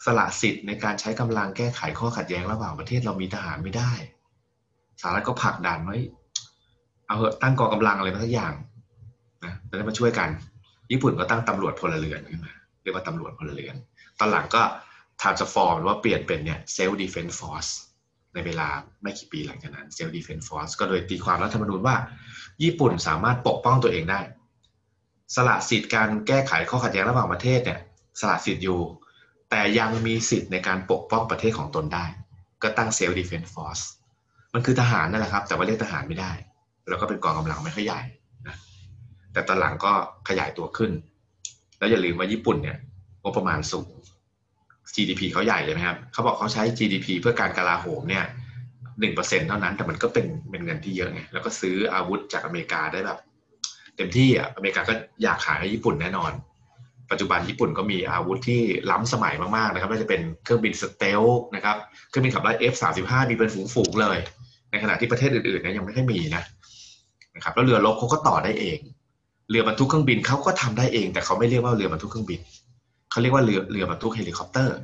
[0.04, 3.92] สละสิทธิ์ในการใช้กำลังแก้ไขข้อขัดแย้งระหว่างประเทศเรามีทหารไม่ได้
[5.00, 5.96] สหรัฐก็ผลักดันไว้
[7.06, 8.52] เอาเหอะตั้งกองกำลังอะไรมาสักอย่าง
[9.44, 10.28] นะแล้วมาช่วยกัน
[10.92, 13.74] ญี่ปุ่นก็ตั้งตำรวจพลเรือนขึ้นมาเรียกว่าตำรวจพลเรือน
[14.18, 14.62] ตอนหลังก็
[15.20, 17.70] transform หรือว่าเปลี่ยนเป็นเนี่ย self defense force
[18.34, 18.68] ในเวลา
[19.02, 21.96] ไม่กี่ปีหลังจากนั้น self defense force ก็โดยตีความรัฐธรรมนูญว่า
[22.62, 24.20] ญี่ปุ่นสามารถปกป้องตัวเองได้
[25.34, 27.80] สละสิทธิ์การแก้ไขข้อขัดแย้งระหว่างประเทศเนี่ย
[28.20, 28.80] สละสิทธิ์อยู่
[29.50, 32.04] แต่ยังมีสิทธิ์ในการปกป้องประเทศของตนได้
[32.62, 33.84] ก็ตั้ง self defense force
[34.54, 36.32] มันคือทหารนั่นแหละครับ แต่ว่าเรียกทหารไม่ได้
[36.88, 38.00] แล้วก็เป็นกองกำลังไม่ค่อยใหญ่
[38.46, 38.56] นะ
[39.32, 39.92] แต่ตอนหลังก็
[40.28, 40.90] ขยายตัวขึ้น
[41.78, 42.78] แล้วอย่าลืมว่าญี่ปุ่นเนี่ย
[43.22, 43.90] งบประมาณสูง
[44.94, 48.24] GDP เขาใหญ่เลยไหมครับเขาบอกเขาใช้ GDP เพื่อการกลาโหมเนี่ย
[49.00, 53.18] หนึ่งเปอร์เซ็นเท่านั้น แต่มันก็เป็นเป็นเงินที่เยอะไงแล้วก็ซื้ออาวุธจากอเมริกาได้แบบ
[53.96, 56.32] เต็มที่อะอเมริกาก็อยากขายให้ญี่ปุ่นแน่นอน
[57.10, 61.22] ปัจจุบันญี่ปุ่นก็มีอาวุธที่ล้ำสมัยมากๆนะครับไม่ว่าจะเป็นเครื่องบิน stealth
[61.54, 61.76] นะครับ
[62.08, 64.18] เครื่องบินขับไล่ F35 มีเป็นฝูงๆเลย
[64.70, 66.42] ในขณะที่ประเทศอื่นๆเนี่ยยังไม่ค่อยมีนะ
[67.36, 68.78] นะครับแล้วเรือรบเขาก็ต่อได้เอง
[69.50, 72.40] เรือบรรทุกเครื่องบินเขาก็ทำได้เอง แต่เขาไม่เรียกว่าเรือบรรทุกเครื่องบิน
[73.14, 74.76] เขาเรียกว่าเรือเรือบรรทุกเฮลิคอปเตอร์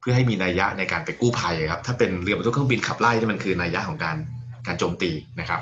[0.00, 4.16] เพื่อให้มีนัยยะในการไปกู้ภัยครับ ถ้าเป็นเรือบรรทุกเครื่องบินขับไล่ที่มันคือนัยยะของการ
[4.66, 5.60] การโจมตีนะครับ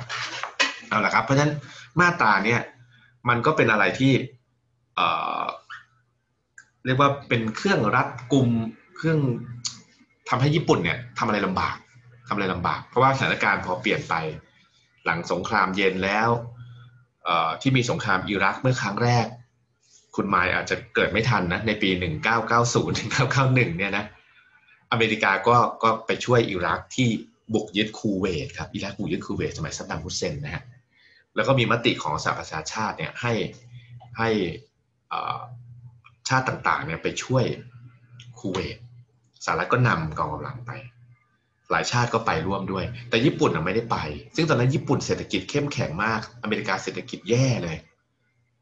[0.88, 1.52] เอาละครับ เพราะฉะนั้น
[2.00, 2.60] มาตราเนี่ย
[3.28, 4.12] มันก็เป็นอะไรที่
[4.96, 8.48] เเรียกว่าเป็นเครื่องรัดกุม
[8.96, 9.18] เครื่อง
[10.28, 11.76] ทำให้ญี่ปุ่นเนี่ยทำอะไรลำบาก
[12.28, 14.14] ทำอะไรลำบาก เพราะว่าสถานการณ์พอเปลี่ยนไป
[15.04, 16.28] หลังสงครามเย็นแล้ว
[17.60, 19.26] ที่มีสงครามอิรักเมื่อครั้งแรก
[20.16, 21.90] คุณหมายอาจจะเกิดไม่ทันนะในปี
[22.44, 24.04] 1990 1991 เนี่ยนะ
[24.92, 27.08] อเมริกาก็ก็ไปช่วยอิรักที่
[27.54, 30.64] บุกยึดคูเวตครับอิรักบุกยึดคูเวตสมัยซัดดัมฮุสเซนนะฮะ
[31.36, 33.32] แล้วก็มีมติของสหประชาชาติเนี่ยให้
[34.18, 34.28] ให้
[36.28, 37.44] ชาติต่างๆเนี่ยไปช่วย
[38.38, 38.76] คูเวต
[39.44, 40.70] สหรัฐก็นำกองกำลังไป
[41.70, 43.96] หลายชาติก็ไปร่วมด้วย แต่ญี่ปุ่นไม่ได้ไป
[44.36, 47.76] ซึ่งตอนนั้นญี่ปุ่นเศรษฐกิจเข้มแข็งมาก อเมริกาเศรษฐกิจแย่เลย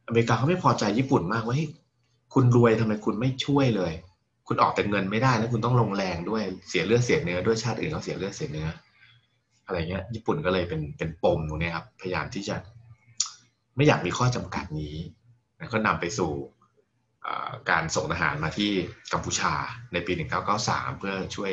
[0.06, 1.70] อเมริกาเขาไม่พอใจญี่ปุ่นมากว่าเฮ้ย
[2.34, 3.92] คุณรวยทำไมคุณไม่ช่วยเลย
[4.46, 8.68] คุณออกแต่เงินไม่ได้แล้วคุณต้องลงแรงด้วยเสียเลือดเสียเนื้อด้วยชาติอื่นเขาเสียเลือดเสียเนื้อ
[9.66, 12.56] อะไรเงี้ย ญี่ปุ่นก็เลยเป็นเป็นปมตรงนี้ครับ พยายามที่จะ
[13.76, 14.94] ไม่อยากมีข้อจำกัดนี้
[15.72, 16.32] ก็นำไปสู่
[17.70, 18.70] การส่งทหารมาที่
[19.12, 19.52] กัมพูชา
[19.92, 20.12] ในปี
[20.56, 21.52] 1993 เพื่อช่วย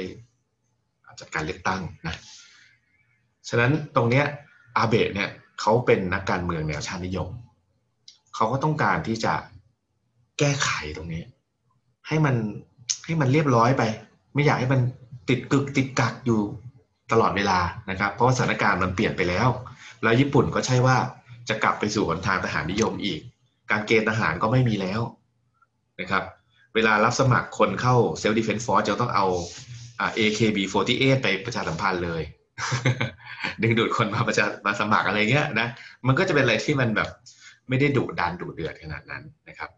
[1.20, 2.16] จัดการเลือกตั้งนะ
[3.50, 4.26] ฉะนั้นตรงเนี้ย
[4.78, 5.30] อาเบะเนี่ย
[5.62, 7.30] เขาเป็นนักการเมืองแนวชาตินิยม
[8.36, 9.34] เขาก็ต้องการที่จะ
[10.40, 11.24] แก้ไขตรงนี้
[12.08, 12.36] ให้มัน
[13.06, 13.84] ให้มันเรียบร้อยไป
[14.34, 14.82] ไม่อยากให้มัน
[15.30, 16.42] ติดกึกติดกักอยู่
[17.12, 19.48] ตลอดเวลานะครับ เพราะว่าสถานการณ์มันเปลี่ยนไปแล้ว
[20.04, 20.98] แล้วญี่ปุ่นก็ใช่ว่า
[21.50, 23.20] จะกลับไปสู่หนทางทหารนิยมอีก
[23.72, 25.02] การเกณฑ์ทหารก็ไม่มีแล้ว
[26.02, 26.24] นะครับ
[26.76, 29.26] เวลารับสมัครคนเข้า Self-Defense Force จะต้องเอา
[30.20, 32.22] AKB48 ไปประชาสัมพันธ์เลย
[33.62, 35.68] ดึงดูดคนมาประชามาสมัครอะไรเงี้ยนะ
[36.08, 37.10] มันก็จะเป็นอะไรที่มันแบบ
[37.70, 39.72] ไม่ได้ดุดันดุเดือดขนาดนั้นนะครับ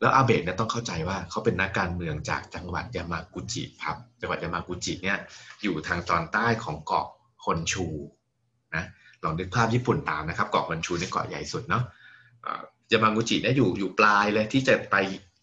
[0.00, 5.18] แล้วอาเบะเนี่ยต้องเข้าใจว่าเขาเป็นนักการเมืองจากจังหวัดยามากุจิครับ จังหวัดยามากุจิเนี่ย
[5.62, 7.06] อยู่ทางตอนใต้ของเกาะ
[7.44, 7.86] ฮอนชู
[8.74, 8.84] นะ
[9.22, 11.82] ลองนึกภาพญี่ปุ่นตามนะครับ เกาะฮอนชูในเกาะใหญ่สุดเนาะ
[12.92, 14.96] ยามากุจิเนี่ยอยู่อยู่ปลายเลยที่จะไป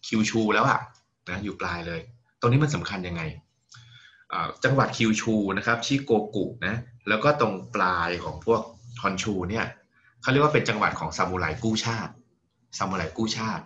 [0.06, 0.80] คิวชูแล้วอะ
[1.28, 2.00] นะอยู่ปลายเลย
[2.40, 3.22] ตรงนี้มันสำคัญยังไง
[4.64, 6.76] จังหวัดคิวชูนะครับชิโกกุนะ
[7.08, 8.62] แล้วก็ตรงปลายของพวก
[9.02, 9.64] ฮอนชูเนี่ย
[10.22, 12.12] เขาเรียกว่าเป็นจังหวัดของซามูไรกู้ชาติ
[12.78, 13.64] ซามูไรกู้ชาติ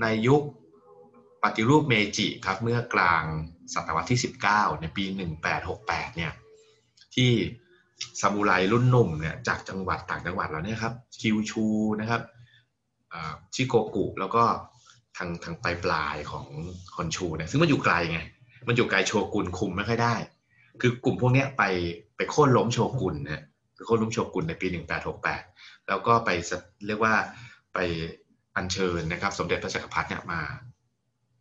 [0.00, 0.42] ในยุค
[1.42, 3.24] ปฏิรูปเมจิครับเมื่อกลาง
[3.74, 5.04] ศตวรรษที่ 19 ในปี
[5.60, 6.32] 1868 เนี่ย
[7.14, 7.30] ที่
[8.20, 11.64] ซามูไรรุ่นหนุ่มเนี่ยจากจังหวัดต่างจังหวัดเราเนี่ยครับคิวชู
[12.00, 12.22] นะครับ
[13.54, 14.44] ชิโกกุแล้วก็
[15.16, 16.46] ทางทางปลายปลายของ
[16.94, 18.20] คอนชูเนี่ยซึ่งมันอยู่ไกลไง
[18.68, 20.14] มันอยู่ไกลโชกุนคุมไม่ค่อยได้
[20.80, 21.62] คือกลุ่มพวกนี้ไป
[22.16, 23.42] ไปโค่นล้มโชกุนนะ
[23.74, 24.66] ไปโค่นล้มโชกุนในปี
[25.32, 26.30] 1868 แล้วก็ไป
[26.86, 27.14] เรียกว่า
[27.74, 27.78] ไป
[28.56, 30.40] อัญเชิญนะครับ สมเด็จพระจักรพรรดิเนี่ยมา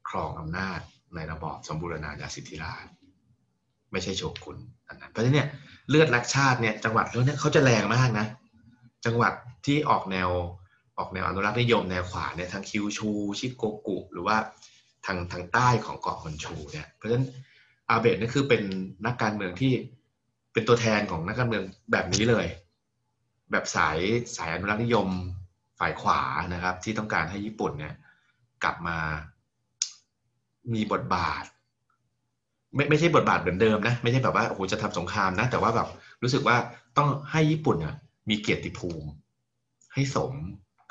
[0.09, 0.79] ครองอำนาจ
[1.15, 2.85] ในระบอบสมบูรณาญาสิทธิราช
[3.91, 5.47] ไม่ใช่โชกุนอันนั้นเพราะฉะนั้นเนี่ย
[5.89, 8.27] เลือดรักชาติเนี่ยจังหวัดแล้วเนี่ยเขาจะแรงมากนะ
[9.05, 9.33] จังหวัด
[9.65, 10.29] ที่ออกแนว
[10.97, 14.37] ออกแนวอนุรักษ์นิยมแนวขวาเนี่ยทางคิวชูชิโกกุหรือว่า
[15.05, 17.25] ทางทางใต้ของเกาะฮอนชูเนี่ยเพราะฉะนั้น
[17.89, 18.61] อาเบะนี่คือเป็น
[19.05, 19.71] นักการเมืองที่
[20.53, 22.47] เป็นตัวแทนของนักการเมืองแบบนี้เลย
[23.51, 23.97] แบบสาย
[24.37, 25.07] สายอนุรักษ์นิยม
[25.79, 26.21] ฝ่ายขวา
[26.53, 27.95] นะครับ ที่ต้องการให้ญี่ปุ่นเนี่ย
[28.63, 28.97] กลับมา
[30.73, 31.43] มีบทบาท
[32.75, 35.87] ไม่ไม่ใช่บทบาทเหมือนเดิมนะไม่ใช่แบบว่าโอ้โหจะทำสงครามนะ แต่ว่าแบบ
[36.23, 36.57] รู้สึกว่า
[36.97, 37.95] ต้องให้ญี่ปุ่นเนี่ย
[38.29, 39.07] มีเกียรติภูมิ
[39.93, 40.33] ให้สม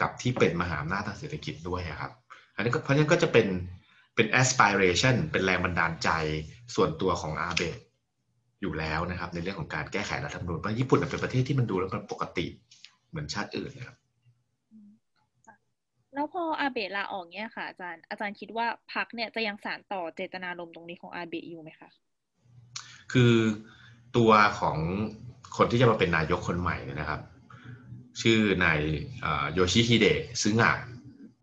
[0.01, 2.12] กับที่เป็นมหาอำนาจทางเศรษฐกิจด้วยครับ
[2.55, 3.46] อันนี้เพราะฉะนั้นก็จะเป็น
[4.14, 6.11] เป็น aspiration เป็นแรงบันดาลใจ
[6.75, 7.77] ส่วนตัวของอาเบะ
[8.61, 12.46] อยู่แล้วนะครับ ในเรื่องของการแก้ไขรัฐธรรมนูญเพราะญี่ปุ่นเป็นประเทศที่มันดูแล้วมันปกติ
[13.11, 13.96] เหมือนชาติอื่นนะครับ
[16.14, 21.88] แแล้วพออาเบะลาออกเนี่ยค่ะ อาจารย์อาจารย์คิดว่าพักเนี่ยจะยังสานต่อเจตนารมณ์ตรงนี้ของอาเบะอยู่ไหมคะ
[23.12, 23.35] คือ
[24.16, 24.77] ตัวของ
[25.57, 27.20] คนที่จะมาเป็นนายกคนใหม่นะครับ
[28.23, 28.81] ชื่อนาย
[29.53, 30.73] โยชิฮิเดะซึงะ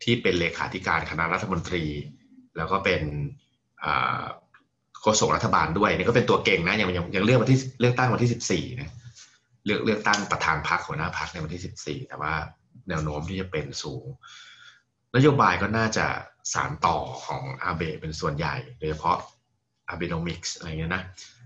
[0.02, 1.84] ที่เป็นเลขาธิการคณะรัฐมนตรี
[2.56, 3.02] แล้วก็เป็น
[5.02, 8.90] โฆษกรัฐบาลด้วยนี่ก็เป็นตัวเก่งนะยังยังยังเลือกวันที่เลือกตั้งวันที่สิบสี่นะ
[9.64, 12.32] เลือกเลือกตั้งประธานพรรคหัวหน้าพรรคในวันที่สิบสี่แต่ว่า
[12.88, 14.04] แนวโน้มที่จะเป็นสูง
[15.16, 16.06] นโยบายก็น่าจะ
[16.52, 19.18] สารต่อของอาเบเป็นส่วนใหญ่โดยเฉพาะ
[19.88, 21.02] อาเบโนมิกส์อะไรเงี้ยนะ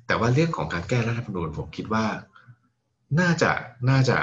[0.06, 2.04] แต่ว่าเรื่องของการแก้รัฐธรรมนูญผมคิดว่า
[3.20, 3.50] น่าจะ
[3.90, 4.18] น่าจะ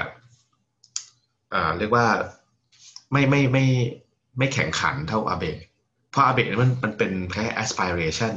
[1.53, 2.07] อ่าเรียกว่า
[3.11, 3.65] ไม่ไม่ไม่
[4.37, 5.57] ไม่แข่งขันเท่าอาเบะ
[6.11, 8.35] เพราะอาเบะมันมันเป็นแค่ aspiration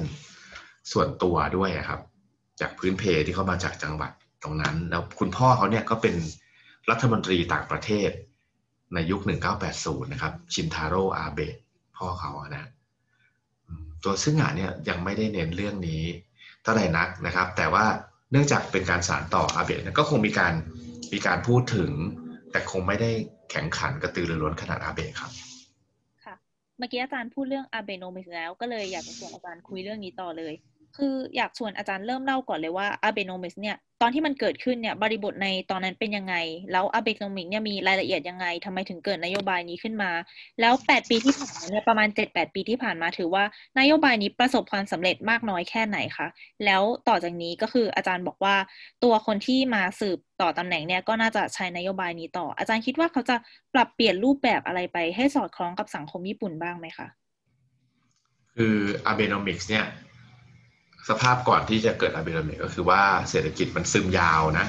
[0.93, 2.01] ส่วนตัวด้วยครับ
[2.61, 6.15] จากพื้นเพที่เขามาจากจังหวัดตรงนั้น แล้วคุณพ่อเขาเนี่ยก็เป็น
[6.91, 8.11] รัฐมนตรีต่างประเทศ
[8.95, 9.21] ในยุค
[9.63, 11.55] 1980 นะครับ ชินทาโร่อาเบะ
[11.97, 12.69] พ่อเขานะ
[14.03, 16.03] ตัวซึ่งอะเนี่ยยังไม่ได้เน้นเรื่องนี้
[16.63, 17.85] เท่าไหร่นักนะครับ แต่ว่า
[18.31, 20.55] เนื่องจากเป็นการสารต่ออาเบะก็คงมีการ
[21.13, 21.91] มีการพูดถึง
[22.51, 23.11] แต่คงไม่ได้
[23.51, 25.33] แข่งขันกระตือรือร้นขนาดอาเบะครับ
[26.25, 26.35] ค่ะ
[26.79, 30.55] เมื่อกี้อาจารย์พูดเรื่องอาเบโนมิกแล้ว ก็เลยอยากจะชวนอาจารย์คุยเรื่องนี้ต่อเลย
[30.97, 36.35] คืออยากชวนอาจารย์เริ่มเล่าก่อนเลยว่า Abenomics เนี่ยตอนที่มันเกิดขึ้นเนี่ยบริบทในตอนนั้นเป็นยังไง
[36.73, 40.11] แล้ว Abenomics เนี่ยมีรายละเอียดยังไงทำไมถึงเกิดนโยบายนี้ขึ้นมา
[40.61, 43.45] แล้ว 8 ปีที่ผ่านมาเนี่ยประมาณ 7-8 ปีที่ผ่านมาถือว่า
[43.79, 46.27] นโยบายนี้ประสบความสำเร็จมากน้อยแค่ไหนคะ
[46.65, 48.57] แล้วต่อจากนี้ก็คืออาจารย์บอกว่า
[49.05, 53.37] ตัวคนที่มาสืบต่อตำแหน่งเนี่ยก็น่าจะใช้นโยบายนี้ต่อ อาจารย์คิดว่าเขาจะ
[53.75, 57.07] ปรับเปลี่ยนรูปแบบอะไรไปให้สอดคล้องกับสังคมญี่ปุ่นบ้างไหมคะ
[58.55, 58.77] คือ
[59.07, 59.87] อาเบโนมิกส์เนี่ย
[61.09, 64.67] สภาพก่อนที่จะเกิดอาเบโนมิกก็คือว่าเศรษฐกิจมันซึมยาวนะ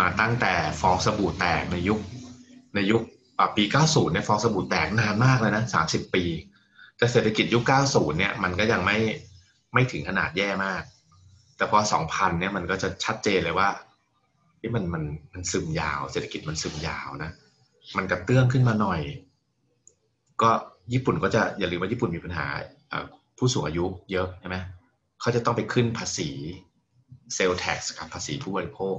[0.00, 2.00] มาตั้งแต่ฟองสบู่แตกในยุค
[2.74, 3.02] ในยุค
[3.56, 6.24] ปี 90 เนี่ยฟองสบู่แตกนานมากเลยนะ 30 ปี
[6.96, 8.98] แต่เศรษฐกิจยุค 90 เนี่ยมันก็ยังไม่
[9.74, 10.82] ไม่ถึงขนาดแย่มาก
[11.56, 11.78] แต่พอ
[12.10, 13.68] 2000 เนี่ยมันก็จะชัดเจนเลยว่า
[14.60, 17.30] ที่มันมันมันซึมยาว เศรษฐกิจมันซึมยาวนะ
[17.96, 19.00] มันกระเตื้องขึ้นมาหน่อย
[20.42, 20.50] ก็
[20.92, 22.46] ญี่ปุ่นก็จะอย่าลืมว่าญี่ปุ่นมีปัญหา
[23.38, 24.56] ผู้สูงอายุเยอะใช่ไหม
[25.20, 26.30] เขาจะต้องไปขึ้นภาษี
[27.34, 28.96] sales tax ครับภาษีผู้บริโภค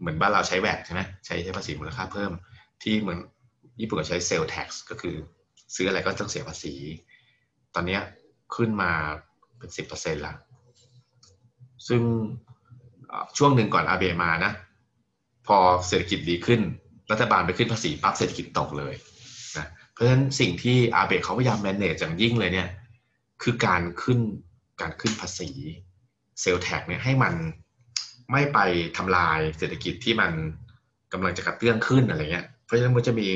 [0.00, 2.32] เหมือนบ้านเราใช้ VAT ใช่ไหมใช้ใช้ภาษีมูลค่าเพิ่ม
[2.82, 3.18] ที่เหมือน
[3.80, 5.14] ญี่ปุ่นก็ใช้ sales tax ก็คือ
[5.74, 6.74] ซื้ออะไรก็ต้องเสียภาษี
[7.74, 7.98] ตอนนี้
[8.54, 8.90] ขึ้นมา
[9.58, 10.34] เป็นสิบเปอร์เซ็นต์ละ
[11.88, 12.02] ซึ่ง
[13.38, 14.52] ช่วงหนึ่งก่อนอาเบมานะ
[15.46, 15.58] พอ
[15.88, 16.60] เศรษฐกิจดีขึ้น
[17.10, 18.94] รัฐบาลไปขึ้นภาษีปั๊บเศรษฐกิจตกเลย
[19.58, 22.68] นะเพราะฉะนั้นสิ่งที่อาเบเขาพยายาม manage อย่างยิ่งเลยเนี่ย
[23.42, 24.18] คือการขึ้น
[24.80, 25.50] การขึ้นภาษี
[26.40, 27.34] sales tax เนี่ยให้มัน
[28.32, 28.58] ไม่ไป
[28.96, 30.32] ทำลายเศรษฐกิจที่มัน
[31.12, 33.28] กำลังจะกระเตื้องขึ้นอะไรเงี้ย เพราะฉะนั้นมันจะมี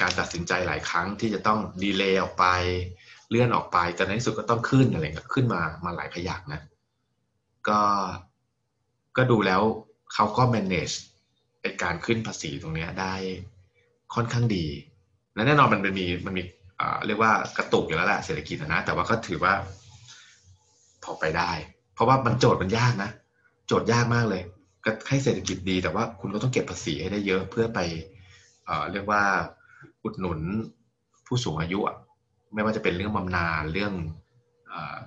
[0.00, 2.44] การตัดสินใจหลายครั้งที่จะต้อง delay ออกไป
[3.30, 6.60] เลื่อนออกไปจนในที่สุดก็ต้องขึ้นอะไรเงี้ยขึ้นมามาหลายขยักนะ
[7.68, 7.80] ก็
[9.16, 9.62] ก็ดูแล้ว
[10.14, 10.96] เขาก็ manage
[11.60, 13.14] ไอการขึ้นภาษีตรงนี้ได้
[14.14, 14.66] ค่อนข้างดี
[15.34, 16.42] และแน่นอนมันมีมันมี
[17.06, 19.54] เรียกว่ากระตุกอยู่แล้วแหละเศรษฐกิจนะแต่ว่าก็ถือว่า
[21.04, 21.50] พอไปได้
[21.94, 23.10] เพราะว่ามันโจทย์มันยากนะ
[23.66, 24.42] โจทย์ยากมากเลย
[24.84, 27.80] ก็ให้เศรษฐกิจดีแต่ว่าคุณก็ต้องเก็บภาษีให้ได้เยอะเพื่อไป
[28.64, 29.22] เอเรียกว่า
[30.02, 30.40] อุดหนุน
[31.26, 31.78] ผู้สูงอายุ
[32.54, 33.92] ไม่ว่าจะเป็นเรื่องบำนาญเรื่อง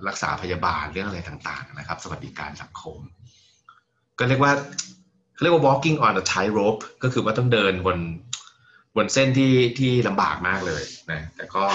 [0.07, 2.97] รักษาพยาบาลเรื่องอะไรต่างๆนะครับ สวัสดิการสังคม
[4.19, 4.53] ก็เรียกว่า
[5.41, 7.97] เรียกว่า walking on a tightrope ก็คือว่าต้องเดินบน
[8.95, 11.65] บนเส้นที่ที่ลำบากมากเลยนะแต่ก็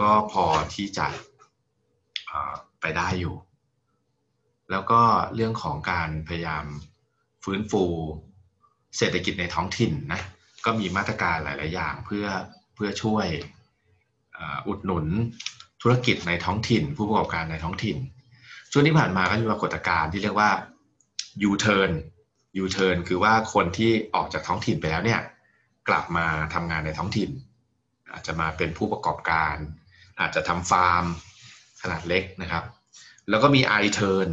[0.00, 1.06] ก็พอที่จะ
[2.84, 3.36] ไปได้อยู่
[4.70, 5.00] แล้วก็
[5.34, 6.64] เรื่องของการพยายาม
[7.44, 7.84] ฟื้นฟู
[8.96, 10.20] เศรษฐกิจในท้องถิ่นนะ
[10.64, 12.26] ก็มีมาตรการหลาย ๆ อย่างเพื่อ
[12.74, 13.26] เพื่อช่วย
[14.68, 15.06] อุดหนุน
[15.82, 17.96] ธุรกิจในท้องถิ่น ผู้ประกอบการในท้องถิ่น
[18.70, 20.50] ช่วงที่ผ่านมาก็มีปรากฏการณ์ที่เรียกว่า
[21.48, 21.90] U-turn
[22.62, 25.20] U-turn คือว่าคนที่ออกจากท้องถิ่นไปแล้วเนี่ย
[25.88, 27.30] กลับมาทำงานในท้องถิ่น
[28.12, 29.56] อาจจะมาเป็นผู้ประกอบการ
[30.20, 31.04] อาจจะทำฟาร์ม
[31.82, 32.64] ขนาดเล็กนะครับ
[33.30, 34.28] แล้วก็มี i turn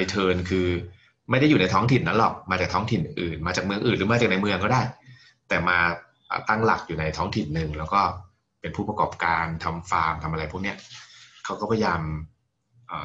[0.00, 0.68] i turn คือ
[1.30, 4.82] ไม่ได้อยู่ในท้องถิ่นนั้นหรอก มาจากท้องถิ่นอื่น มาจากเมืองอื่นหรือมาจากในเมืองก็ได้
[5.48, 5.78] แต่มา
[6.48, 8.00] ตั้งหลักอยู่ในท้องถิ่นหนึ่งแล้วก็
[8.60, 10.74] เป็นผู้ประกอบการทำฟาร์มทำอะไรพวกนี้
[11.44, 12.00] เขาก็พยายาม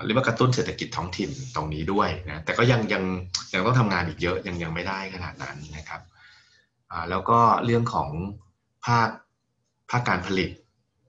[0.04, 3.04] เรียกว่ากระตุ้นเศรษฐกิจท้องถิ่นตรงนี้ด้วยนะ แต่ก็ยังยัง
[3.54, 6.02] ยังต้องทำงานอีกเยอะยังยังไม่ได้ขนาดนั้นนะครับ
[7.10, 8.10] แล้วก็เรื่องของ
[8.86, 9.10] ภาค
[9.90, 10.50] ภาคการผลิต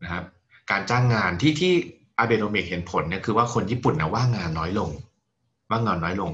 [0.02, 0.24] นะครับ
[0.70, 1.74] การจ้างงานที่ที่
[2.22, 4.90] อาเบโนมิกเห็นผลเนี่ยคือว่าคนญี่ปุ่นนะว่างงานน้อยลง
[5.70, 6.32] ว่างงานน้อยลง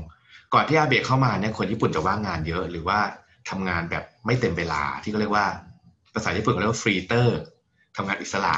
[0.54, 2.98] ก่อนที่อาเบะเข้ามาเนี่ยคนญี่ปุ่นจะว่างงานเยอะ หรือว่า
[3.50, 5.46] ทำงานแบบไม่เต็มเวลาที่เขาเรียกว่า
[6.14, 7.38] ภาษาญี่ปุ่นเขาเรียกว่าフリーター
[7.96, 8.54] ทำงานอิสระ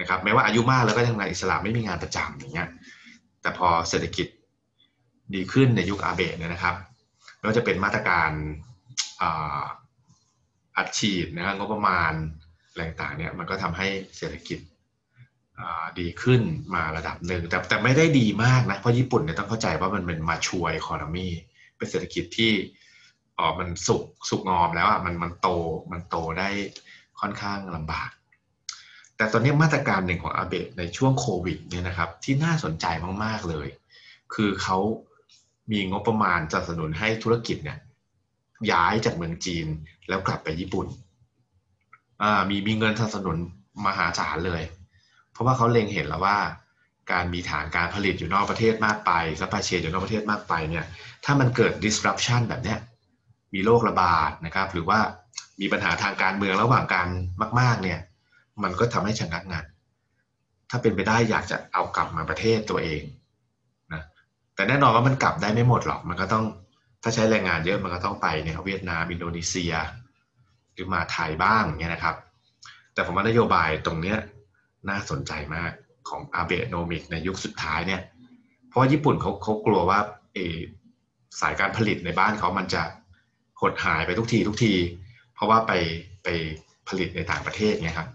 [0.00, 2.68] นะครับแม้ว่าอายุมากแล้วก็ทำงานอิสระไม่มีงานประจำอย่างเงี้ย
[3.42, 4.26] แต่พอเศรษฐกิจ
[5.34, 6.74] ดีขึ้นในยุคอาเบะเนี่ยนะครับ
[7.36, 8.30] ไม่ว่าจะเป็นมาตรการ
[10.76, 12.12] อัดฉีดนะครับงบประมาณ
[12.74, 14.58] แรงต่างเนี่ยมันก็ทำให้เศรษฐกิจ
[16.00, 16.40] ดีขึ้น
[16.74, 21.26] มาระดับหนึ่งแต่แต่ไม่ได้ดีมากนะ เพราะญี่ปุ่นเนี่ยต้องเข้าใจว่ามันเป็นมาช่วยคอนมี
[21.76, 22.52] เป็นเศรษฐกิจที่
[23.38, 25.48] อ๋อมันสุกสุกงอมแล้วอะมันมันโต
[25.92, 26.48] มันโตได้
[27.20, 28.10] ค่อนข้างลำบาก
[29.16, 32.86] แต่ตอนนี้มาตรการหนึ่งของอาเบะในช่วงโควิดเนี่ยนะครับ ที่น่าสนใจ
[33.24, 33.68] มาก ๆ เลย
[34.34, 34.78] คือเขา
[35.70, 37.78] มีงบประมาณสนับสนุนให้ธุรกิจเนี่ย
[38.72, 39.66] ย้ายจากเมืองจีน
[40.08, 40.86] แล้วกลับไปญี่ปุ่น
[42.22, 43.36] อ่ามีมีเงินสนับสนุน
[43.86, 44.62] มหาศาลเลย
[45.38, 46.38] เพราะว่าเขาเล็งเห็นแล้วว่า
[47.12, 50.84] การมีฐานการผลิตอยู่นอกประเทศมากไป supply chain อยู่นอกประเทศมากไปเนี่ย
[51.24, 52.78] ถ้ามันเกิด disruption แบบเนี้ย
[53.54, 54.98] มีโรคระบาดนะครับ หรือว่า
[55.60, 57.08] มีปัญหาทางการเมืองระหว่างกัน
[57.60, 57.98] มาก ๆ เนี่ย
[58.62, 59.64] มันก็ทำให้ชะงักงาน
[60.70, 63.02] ถ้าเป็นไปได้อยากจะเอากลับมาประเทศตัวเอง
[63.92, 64.02] นะ
[64.54, 66.44] แต่แน่นอนว่ามันกลับได้ไม่หมดหรอก มันก็ต้อง
[67.02, 69.74] ถ้าใช้แรงงานเยอะมันก็ต้องไปเนี่ยเวียดนามอินโดนีเซีย
[70.72, 72.16] หรือมาไทยบ้างเนี่ยนะครับ
[72.94, 74.18] แต่ผมว่านโยบายตรงเนี้ย
[74.88, 75.72] น่าสนใจมาก
[76.08, 78.02] ของอาเบโนมิกในยุคสุดท้ายเนี่ย
[78.68, 80.00] เพราะญี่ปุ่นเขาเขากลัวว่า
[81.40, 82.82] สายการผลิตในบ้านเขามันจะ
[83.60, 84.74] หดหายไปทุกทีทุกที
[85.34, 85.72] เพราะว่าไป
[86.24, 86.28] ไป
[86.88, 88.08] ผลิตในต่างประเทศไงครับ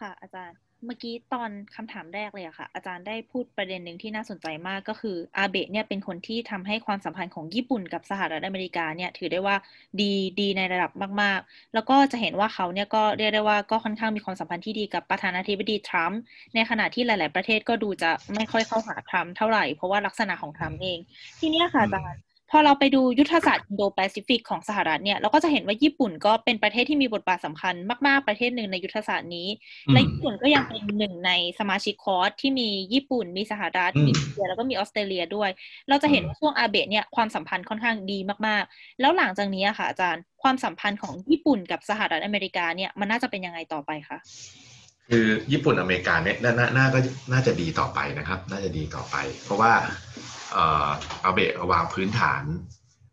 [0.00, 9.56] ค่ะอาจารย์ เมื่อกี้ตอนคำถามแรกเลยอะค่ะ อาจารย์ได้พูดประเด็นหนึ่งที่น่าสนใจมากก็คืออาเบะเนี่ยเป็นคนที่ทำให้ความสัมพันธ์ของญี่ปุ่นกับสหรัฐอเมริกาเนี่ยถือได้ว่า
[10.00, 10.90] ดีดีในระดับ
[11.22, 16.20] มาก ๆ แล้วก็จะเห็นว่าเขาเนี่ยก็เรียกได้ว่าก็ค่อนข้างมีความสัมพันธ์ที่ดีกับประธานาธิบดีทรัมป์
[16.54, 20.98] ในขณะที่หลาย ๆ ประเทศก็ดูจะไม่ค่อยเข้าหาทรัมป์เท่าไหร่เพราะว่าลักษณะของทรัมป์เอง
[21.40, 22.20] ทีนี้ค่ะอาจารย์
[22.56, 27.74] ถ้าเราไปดูยุทธศาสตร์อินโดแปซิฟิกของสหรัฐเนี่ยเราก็จะเห็นว่าญี่ปุ่นก็เป็นประเทศที่มีบทบาทสำคัญ
[28.06, 29.48] มาก ๆ ประเทศหนึ่งในยุทธศาสตร์นี้
[29.92, 35.50] และญี่ปุ่นก็ยังเป็นหนึ่งในสมาชิกคอร์สที่มีญี่ปุ่นมีสหรัฐมีอินเดียแล้วก็มีออสเตรเลียด้วย
[35.88, 44.18] เราจะเห็นว่าช่วงอาเบะเนี่ยความสัมพันธ์ค่อนข้างดีมาก ๆ แล้วหลังจากนี้ค่ะอาจารย์ความสัมพันธ์ของญี่ปุ่นกับสหรัฐอเมริกาเนี่ยมันน่าจะเป็นยังไงต่อไปคะ
[45.10, 46.98] คือญี่ปุ่นอเมริกาเนี่ยน่าน่าก็
[47.32, 49.72] น่าจะดีต่อไปนะครับ น่าจะดีต่อไป เพราะว่า
[50.43, 50.66] เอ่
[51.24, 52.42] อาเบะวางพื้นฐาน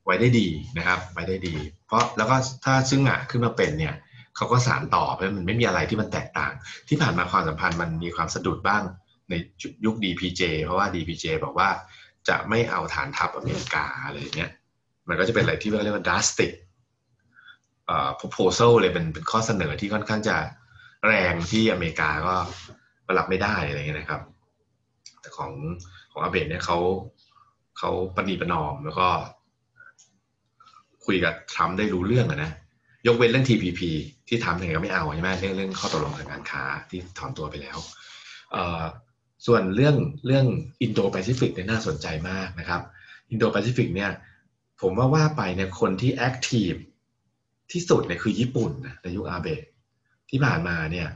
[0.05, 1.55] ไว้ได้ดีนะครับไว้ได้ดี
[1.87, 3.95] เพราะแล้วก็ถ้าซึ่งอะขึ้นมาเป็นเนี่ย
[4.35, 6.53] เขาก็สารต่อเพราะมันไม่มีอะไรที่มันแตกต่าง
[6.87, 8.83] ที่ผ่านมาความสัมพันธ์มันมีความสะดุดบ้าง
[9.29, 9.33] ใน
[9.85, 11.69] ยุค DPJ เพราะว่า DPJ บอกว่า
[12.29, 14.51] จะไม่เอาฐานทัพอเมริกาอะไรเงี้ย
[15.09, 16.51] มันก็จะเป็นอะไรที่เรียกว่า drastic
[17.85, 20.37] เอ่อ proposal เลยเป็นเป็นข้อเสนอที่ค่อนข้างจะ
[21.07, 22.35] แรงที่อเมริกาก็
[23.17, 24.21] รับไม่ได้อะไรเงี้ยนะครับ
[25.21, 25.51] แต่ของ
[26.11, 26.77] ของอาเบนเนี่ยเขา
[27.83, 29.07] เขาปณีประนอมแล้วก็
[31.05, 32.51] คุยกับทรัมป์ได้รู้เรื่องนะ
[33.07, 33.81] ยกเว้นเรื่อง TPP
[34.27, 37.77] ที่ทำยังไงก็ไม่เอาใช่ไหมเรื่องเรื่องข้อตกลงทางการค้าที่ถอนตัวไปแล้ว
[39.45, 40.45] ส่วนเรื่องเรื่อง
[40.81, 42.81] อินโดแปซิฟิกเนี่ยน่าสนใจมากนะครับ
[43.31, 44.11] อินโดแปซิฟิกเนี่ย
[44.81, 46.71] ผมว่าว่าไปเนี่ยคนที่ active
[47.71, 49.63] ที่สุดเนี่ยคือญี่ปุ่นนะในยุคอาเบะ
[50.29, 51.07] ที่ผ่านมาเนี่ย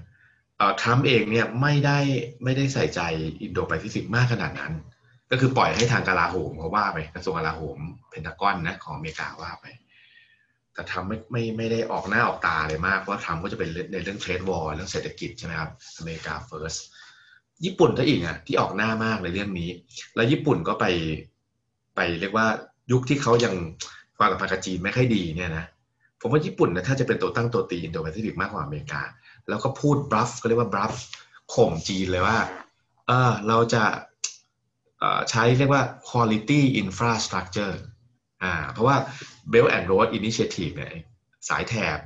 [0.82, 1.99] ทรัมป์เองเนี่ยไม่ได้
[2.43, 3.01] ไม่ได้ใส่ใจ
[3.43, 4.73] อินโดแปซิฟิกมากขนาดนั้น
[5.32, 7.78] ก็คือปล่อยให้ทางกลาโหมเขาว่าไปกระทรวงกลาโหม
[8.10, 9.66] เพนทากอนนะของอเมริกาว่าไป
[10.74, 16.76] แต่ทรัมป์ไม่ไม่ไม่ได้ออกหน้าออกตาเลยมากเพราะทรัมป์ก็จะเป็นในเรื่อง trade war เรื่องเศรษฐกิจใช่ไหมครับ America First
[17.66, 19.70] ญี่ปุ่นก็อีกอะที่ออกหน้ามากในเรื่องนี้
[20.16, 20.86] แล้วญี่ปุ่นก็ไป
[21.96, 22.48] ไปเรียกว่า
[22.92, 23.54] ยุคที่เขายัง
[24.18, 25.66] ความสัมพันธ์กับจีนไม่ค่อยดีเนี่ยนะ
[26.22, 29.02] ผมว่าญี่ปุ่นนะถ้าจะเป็นตัวตั้งตัวตีอินโดแปซิฟิกมากกว่าอเมริกา
[29.50, 30.93] แล้วก็พูด bluff ก็เรียกว่า bluff
[31.54, 32.38] ข่มจีนเลยว่า
[33.08, 33.84] เออเราจะ
[35.30, 37.76] ใช้เรียกว่า quality infrastructure
[38.44, 38.98] อ่าเพราะว่า
[39.52, 40.91] Belt and Road Initiative เนี่ย
[41.50, 42.00] สายแถบ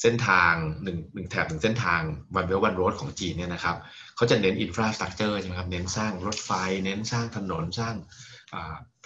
[0.00, 2.00] เส้นทางหนึ่งหนึ่งแถบหนึ่งเส้นทาง
[2.38, 3.76] One Belt One Road ของจีนเนี่ยนะครับ
[4.16, 6.50] เขาจะเน้น infrastructure ใช่ไหมครับเน้นสร้างรถไฟ
[6.84, 7.94] เน้นสร้างถนนสร้าง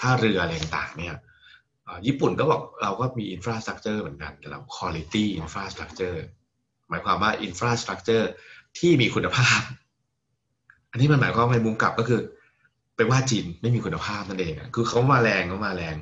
[0.01, 1.17] ท่าเรืออะไรต่างๆเนี่ย
[2.07, 6.19] ญี่ปุ่นก็บอกเราก็มี infrastructure เหมือนกันแต่เรา quality infrastructure
[6.89, 8.27] หมายความว่า infrastructure
[8.79, 9.61] ที่มีคุณภาพ
[10.91, 12.21] อันนี้มันหมายความในมุมกลับก็คือ
[13.11, 15.97] ว่าจีนไม่มีคุณภาพนั่นเองคือเขามาแรงเขามาแรง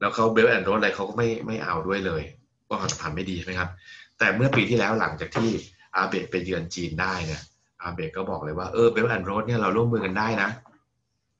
[0.00, 2.22] แล้วเขา Belt and Road อะไรเขาก็ไม่ไม่เอาด้วยเลย
[2.68, 3.70] ว่าความสัมพันธ์ไม่ดีใช่ไหมครับ
[4.18, 5.50] แต่เมื่อปีที่แล้วหลังจากที่
[5.96, 7.42] อาเบะไปเยือนจีนได้เนี่ย
[7.82, 10.50] อาเบะก็บอกเลยว่าเออ Belt and Road เนี่ยเราร่วมมือกันได้นะ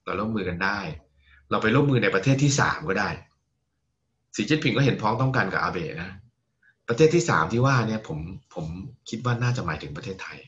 [0.05, 0.79] เราร่วมมือกันได้
[1.51, 3.09] เราไปร่วมมือในประเทศที่สามก็ได้
[4.35, 6.11] สีจิ้นผิงก็เห็นพ้องต้องกันกับอาเบะนะ
[6.89, 8.19] ประเทศที่สามที่ว่าเนี่ยผม
[8.55, 8.67] ผม
[9.09, 10.39] คิดว่าน่าจะหมายถึงประเทศไทย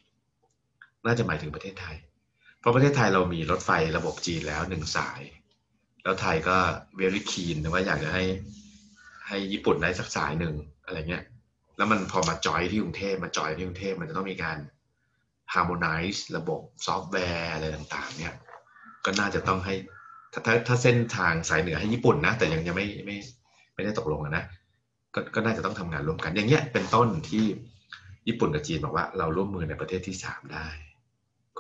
[1.07, 1.97] น่าจะหมายถึงประเทศไทย
[2.65, 5.21] เพราะประเทศไทยเรามีรถไฟระบบจีนแล้วหนึ่งสาย
[6.03, 6.57] แล้วไทยก็
[6.97, 8.25] very keen ว่าอยากจะให้
[9.29, 10.55] ให้ญี่ปุ่นได้สักสายหนึ่ง
[10.85, 11.25] อะไรเงี้ย
[11.77, 14.57] แล้วมันพอมาจอยที่กรุงเทพมาจอยที่กรุงเทพมันจะต้องมีการ
[15.53, 18.35] harmonize ระบบซอฟต์แวร์อะไรต่างๆ เนี่ย
[19.05, 19.75] ก็น่าจะต้องให้
[20.33, 23.17] ถ้าถ้าถ้าเส้นทางสายเหนือให้ญี่ปุ่นนะ แต่ยังยังไม่ไม่
[23.75, 24.45] ไม่ได้ตกลงนะ
[25.15, 27.45] ก็ก็น่าจะต้องทำงานร่วมกัน อย่างเงี้ยเป็นต้นที่
[28.29, 30.67] ญี่ปุ่นกับจีนบอกว่าเราร่วมมือในประเทศที่สามได้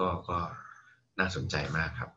[0.00, 0.38] ก็ก็
[1.18, 2.10] น่าสนใจมากครับ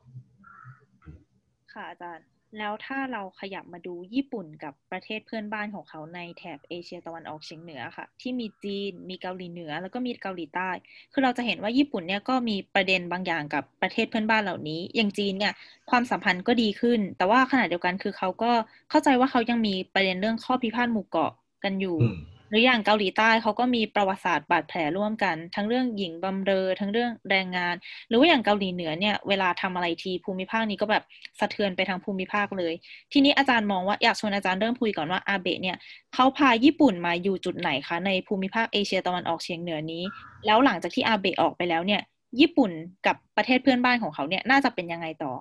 [1.74, 2.28] ค่ะอาจารย์
[2.58, 10.70] แล้วถ้าเราขยับมาดูญี่ปุ่นกับประเทศเพื่อนบ้านของเขาในแถบเอเชียตะวันออกเฉียงเหนือค่ะ ที่มีจีนมีเกาหลีเหนือ แล้วก็มีเกาหลีใต้
[11.14, 15.54] คือเราจะเห็นว่าญี่ปุ่นเนี่ยก็มีประเด็นบางอย่างกับประเทศเพื่อนบ้านเหล่านี้ อย่างจีนเนี่ย
[15.90, 18.52] ความสัมพันธ์ก็ดีขึ้น แต่ว่าขณะเดียวกันคือเขาก็
[18.90, 21.32] เข้าใจว่าเขายังมีประเด็นเรื่องข้อพิพาทหมู่เกาะ
[21.64, 22.18] กันอยู่อืม
[22.50, 27.76] หรืออย่างเกาหลีใต้เขาก็มีประวัติศาสตร์บาดแผลร่วมกัน ทั้งเรื่องหญิงบำเรอ ทั้งเรื่องแรงงาน
[28.08, 31.04] หรือว่าอย่างเกาหลีเหนือเนี่ยเวลาทำอะไรทีภูมิภาคนี้ก็แบบ
[31.40, 32.74] สะเทือนไปทางภูมิภาคเลย
[33.14, 35.78] ทีนี้อาจารย์มองว่าอยากชวนอาจารย์เริ่มคุยก่อนว่าอาเบะเนี่ย
[36.14, 40.04] เขาพาญี่ปุ่นมาอยู่จุดไหนคะในภูมิภาคเอเชียตะวันออกเฉียงเหนือนี้
[40.46, 42.02] แล้วหลังจากที่อาเบะออกไปแล้วเนี่ย
[42.40, 42.72] ญี่ปุ่น
[43.06, 45.34] กับประเทศเพื่อนบ้านของเขาเนี่ยน่าจะเป็นยังไงต่อ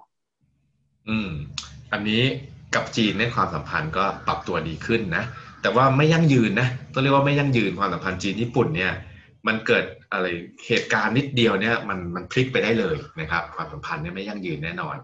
[1.08, 1.30] อืม
[1.92, 2.22] อันนี้
[2.74, 5.24] กับจีนในยความสัมพันธ์ก็ปรับตัวดีขึ้นนะ
[5.62, 8.92] แต่ว่าไม่ยั่งยืนนะต้องเรียกว่าไม่ยั่งยืนความสัมพันธ์จีนญี่ปุ่นเนี่ย
[9.46, 10.26] มันเกิดอะไร
[10.66, 14.96] เหตุการณ์นิดเดียวเนี่ยมันมันพลิกไปได้เลยนะครับ ความสัมพันธ์เนี่ยไม่ยั่งยืนแน่นอน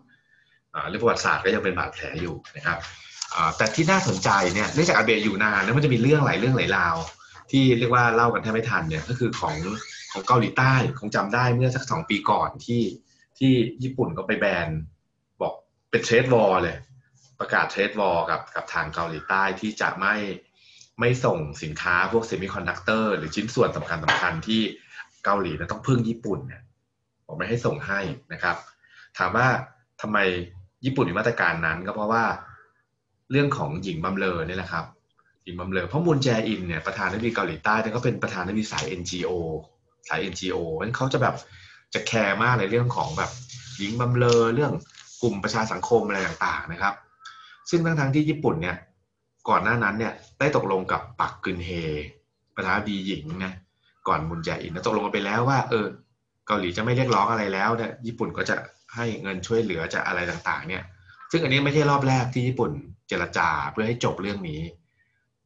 [0.89, 2.79] เรื่องประวัติศาสตร์ก็ยังเป็นบาดแผลอยู่นะครับ
[3.57, 6.97] แต่ที่น่าสนใจเนี่ยเนื่องจากอาเบะอยู่นานแล้วมันจะมีเรื่องหลายเรื่องหลายราว
[7.51, 9.55] ที่เรียกว่าเล่ากันแทบไม่ทันเนี่ยก็คือของ
[10.13, 12.83] ของเกาหลีใต้คงจำได้เมื่อสักสองปีก่อนที่
[13.39, 14.69] ที่ญี่ปุ่นก็ไปแบน
[15.41, 15.55] บอก
[15.91, 16.77] เป็น trade war เลย
[17.43, 20.15] ประกาศ trade war กับกับทางเกาหลีใต้ที่จะไม่
[21.01, 24.61] ไม่ส่งสินค้าพวกเซมิคอนดักเตอร์หรือชิ้นส่วนสำคัญสำคัญที่
[25.25, 26.63] เกาหลีนะต้องพึ่งญี่ปุ่นเนี่ย
[27.27, 28.01] บอกไม่ให้ส่งให้
[28.33, 28.57] นะครับ
[29.19, 29.47] ถามว่า
[30.01, 30.19] ทำไม
[30.85, 32.25] ญี่ปุ่นมีมาตรการนั้นก็เพราะว่า
[33.31, 34.85] เรื่องของหญิงบำเรอนี่แหละครับ
[35.45, 39.31] หญิงบำเรอเพราะมุนแจอินเนี่ยประธานาธิบดีเกาหลีใต้เนี่ยก็เป็นประธานาธิบดีสาย NGO
[40.09, 41.35] สาย NGO เพราะฉะนั้นเขาจะแบบ
[41.95, 43.31] จะแคร์มากในเรื่องของแบบ
[43.79, 44.73] หญิงบำเรอเรื่อง
[45.23, 46.95] กลุ่มประชาสังคมอะไรต่างๆนะครับ
[47.71, 48.77] ซึ่งทั้งทั้งที่ญี่ปุ่นเนี่ย
[49.49, 51.71] ก่อนหน้านั้นเนี่ยได้ตกลงกับปักกึนฮเย
[52.57, 53.53] ประธานาธิบดีหญิงนะ
[54.09, 55.87] ก่อนมุนแจอินนะตกลงกันไปแล้วว่า เออ
[56.47, 58.57] เกาหลีจะไม่เรียกร้องอะไรแล้วเนี่ยญี่ปุ่นก็จะ
[58.95, 60.83] ให้เงินช่วยเหลือจะอะไรต่างๆ เนี่ย
[61.31, 62.71] ซึ่งอันนี้ไม่ใช่รอบแรกที่ญี่ปุ่น
[63.09, 64.61] เจรจาเพื่อให้จบเรื่องนี้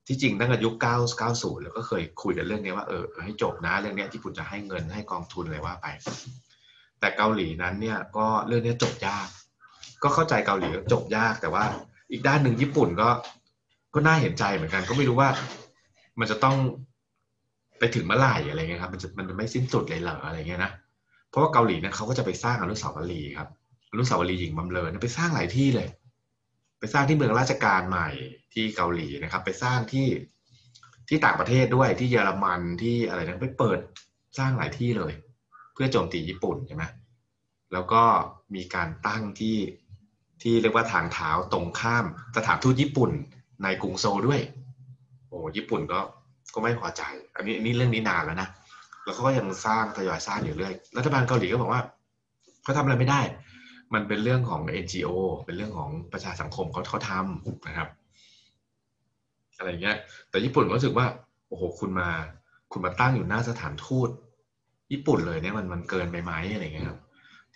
[0.06, 0.86] ที่จริงตั้งแต่ยุค 9
[1.20, 5.86] 90 แล้วก็เคยคุยกันเรื่องนี้ว่าเออให้จบนะเรื่องนี้ญี่ปุ่นจะให้เงินให้กองทุนอะไรว่าไป
[7.00, 9.28] แต่เกาหลีนั้นเนี่ยก็เรื่องนี้จบยาก
[10.02, 11.64] ก็เข้าใจเกาหลีก็จบยากแต่ว่า
[12.11, 13.09] อีกด้านหนึ่งญี่ปุ่นก็
[13.94, 15.28] ก็น่าเห็นใจเหมือนกัน ก็ไม่รู้ว่า
[16.20, 16.57] มันจะต้อง
[17.78, 20.72] ไปถึงเมื่อไหร่อะไรเงี้ยครับ มันจะมันไม่สิ้นสุดเลยเหรออะไรเงี้ยนะ
[21.30, 23.48] เพราะว่าเกาหลีเนี่ยเขาก็จะไปสร้างอนุสาวรีย์ครับ
[23.92, 25.88] อนุสาวรีย์หญิงบำเรอเนี่ยไปสร้างหลายที่เลย
[26.80, 28.09] ไปสร้างที่เมืองราชการใหม่
[28.52, 30.07] ที่เกาหลีนะครับ ไปสร้างที่
[31.09, 33.78] ที่ต่างประเทศด้วยที่เยอรมันที่อะไรนะไปเปิด
[34.38, 35.12] สร้างหลายที่เลย
[35.74, 36.84] เพื่อโจมตีญี่ปุ่นใช่ไหม
[37.72, 38.02] แล้วก็
[38.54, 39.57] มีการตั้งที่
[40.43, 42.05] ที่เรียกว่าทางเท้าตรงข้าม
[42.37, 43.11] สถานทูตญี่ปุ่น
[43.62, 44.41] ในกรุงโซลด้วย
[45.28, 46.01] โอ้ญี่ปุ่นก็
[46.55, 47.03] ก็ไม่พอใจ
[47.37, 48.49] อันนี้อันนี้เรื่องนี้นานแล้วนะ
[49.05, 51.82] แล้วเขาก็ยังสร้างทยอยสร้างอยู่เรื่อยรัฐบาลเกาหลีก็บอกว่า
[52.62, 53.20] เขาทำอะไรไม่ได้
[53.95, 55.09] มันเป็นเรื่องของ NGO
[55.45, 57.89] เป็นเรื่องของประชาสังคมเขาเขาทำนะครับ
[59.59, 59.97] อะไรเงี้ย
[60.30, 61.07] แต่ญี่ปุ่นก็รู้สึกว่า
[61.49, 62.09] โอ้โหคุณมา
[62.72, 64.09] คุณมาตั้งอยู่หน้าสถานทูต
[64.93, 66.99] ญี่ปุ่นเลยเนี่ยมันมันเกินไปไหมอะไรเงี้ยครับ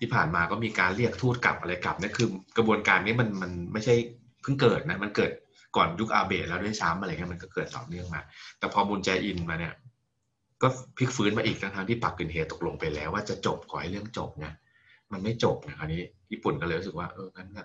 [0.00, 3.94] ที่ผ่านมาก็มีการเรียกทูตกลับอะไรกลับนี่คือกระบวนการนี้มันมันไม่ใช่
[4.42, 5.30] เพิ่งเกิดนะ มันเกิด
[5.76, 8.20] ก่อนยุคอาเบะแล้วด้วยซ้ำอะไรเงี้ยมันก็เกิดต่อเนื่องมา
[8.58, 9.74] แต่พอมุนแจอินมาเนี่ย
[10.62, 14.52] ก็พลิกฟื้นมาอีกทั้งที่ปักกึนเฮตกลงไปแล้วว่าจะจบขอให้เรื่องจบนะ
[15.12, 17.62] มันไม่จบนะคราวนี้ญี่ปุ่นก็เลยรู้สึกว่าเอองั้นก็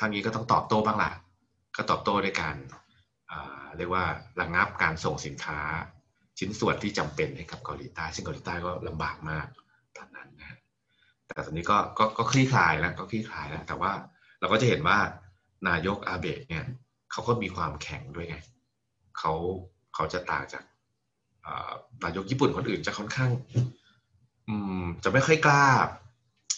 [0.00, 1.10] ทางนี้ก็ต้องตอบโต้บ้างล่ะ
[1.76, 2.56] ก็ตอบโต้ด้วยการ
[3.76, 4.04] เรียกว่า
[4.40, 5.58] ระงับการส่งสินค้า
[6.38, 9.46] ชิ้นส่วนที่จำเป็นให้กับเกาหลีใต้ซึ่งเกาหลีใต้ก็ลำบากมาก
[11.36, 13.92] แต่ตอนนี้ก็ก็ก็คลี่คลายแล้วก็คลี่คลายแล้ว แต่ว่า
[14.40, 14.98] เราก็จะเห็นว่า
[15.68, 16.64] นายกอาเบะเนี่ย
[17.12, 18.36] เขาก็มีความแข็งด้วยไง
[19.18, 19.32] เขา
[19.94, 20.64] เขาจะต่างจาก
[22.04, 23.30] นายกญี่ปุ่นคนอื่นจะค่อนข้าง
[24.48, 25.64] อืม จะไม่ค่อยกล้า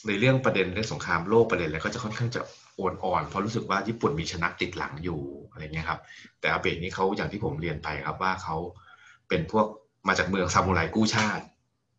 [0.07, 2.41] ในเรื่องประเด็นเรื่องสงครามโลกประเด็นอะไรก็จะค่อนข้างจะ
[2.77, 5.21] โอนอ่อนเพราะรู้สึกว่าญี่ปุ่นมีชนะติดหลังอยู่
[5.51, 6.01] อะไรเงี้ยครับ
[6.41, 8.57] แต่อาเบะนี่เขาอย่างที่ผมเรียนไปครับว่าเขา
[9.29, 9.67] เป็นพวก
[10.09, 11.45] มาจากเมืองซามูไรกู้ชาติ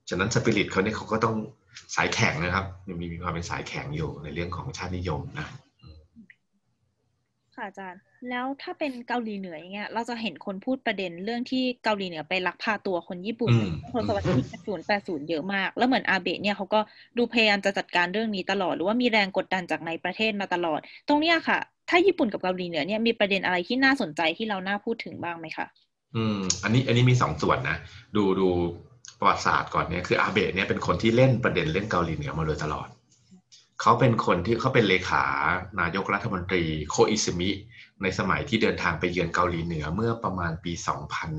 [0.10, 1.36] ฉะนั้นสปิริตเขาเนี่ยเขาก็ต้อง
[1.96, 2.66] สายแข็งนะครับ
[3.00, 5.48] มีมีความเป็นสายแข็งอยู่ในเรื่องของชาตินิยมนะ
[7.56, 16.80] ค่ะอาจารย์แล้วถ้าเป็นเกาหลีเหนืออย่างเงี้ยเราจะเห็นคนพูดประเด็นเรื่องที่เกาหลีเหนือไปลักพาตัวคนญี่ปุ่นอืมทศวรรษที่80 80เยอะมาก แล้วเหมือนอาเบะเนี่ยเขาก็
[17.18, 21.60] ดูพยายามจะจัดการเรื่องนี้ตลอด หรือว่ามีแรงกดดันจากในประเทศมาตลอด ตรงเนี้ยค่ะ
[21.90, 25.68] ถ้าญี่ปุ่นกับเกาหลีเหนือเนี่ยมีประเด็นอะไรที่น่าสนใจที่เราน่าพูดถึงบ้างไหมคะ
[26.16, 27.78] อืมอันนี้อันนี้มีสองส่วนนะ
[28.16, 28.48] ดูดู
[29.20, 32.88] ประวัติศาสตร์ก่อนเนี่ยคืออาเบะเนี่ยเป็นคนที่เล่นประเด็นเรื่องเกาหลีเหนือมาโดยตลอด
[33.82, 35.24] เขาเป็นคนที่เขาเป็นเลขา
[35.80, 37.50] นายกรัฐมนตรีโคอิซึมิ
[38.02, 41.32] ในสมัยที่เดินทางไปเยือนเกาหลีเหนือเมื่อประมาณปีสองพัน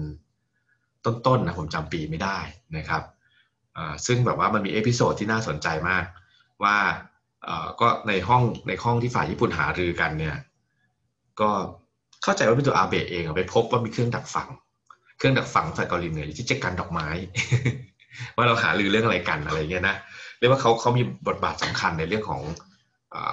[1.04, 2.38] ต้นๆนะผมจำปีไม่ได้
[2.76, 3.02] นะครับ
[4.06, 6.04] ซึ่งแบบว่ามันมี episode ที่น่าสนใจมาก
[6.62, 6.76] ว่า
[7.80, 10.36] ก็ในห้องในห้องที่ฝ่ายญี่ปุ่นหารือกันเนี่ย
[11.40, 11.50] ก็
[12.22, 14.48] เข้าใจว่าเป็นตัวอาเบะเองไปพบว่ามีเครื่องดักฟัง
[15.20, 17.08] เครื่องดักฟังฝ่ายเกาหลีเหนือที่เจ๊กันดอกไม้
[18.36, 19.96] ว่าเราหารือเรื่องอะไรกันอะไรเงี้ยนะ
[20.38, 22.42] เรียกว่าเขาเขามีบทบาทสำคัญในเรื่องของ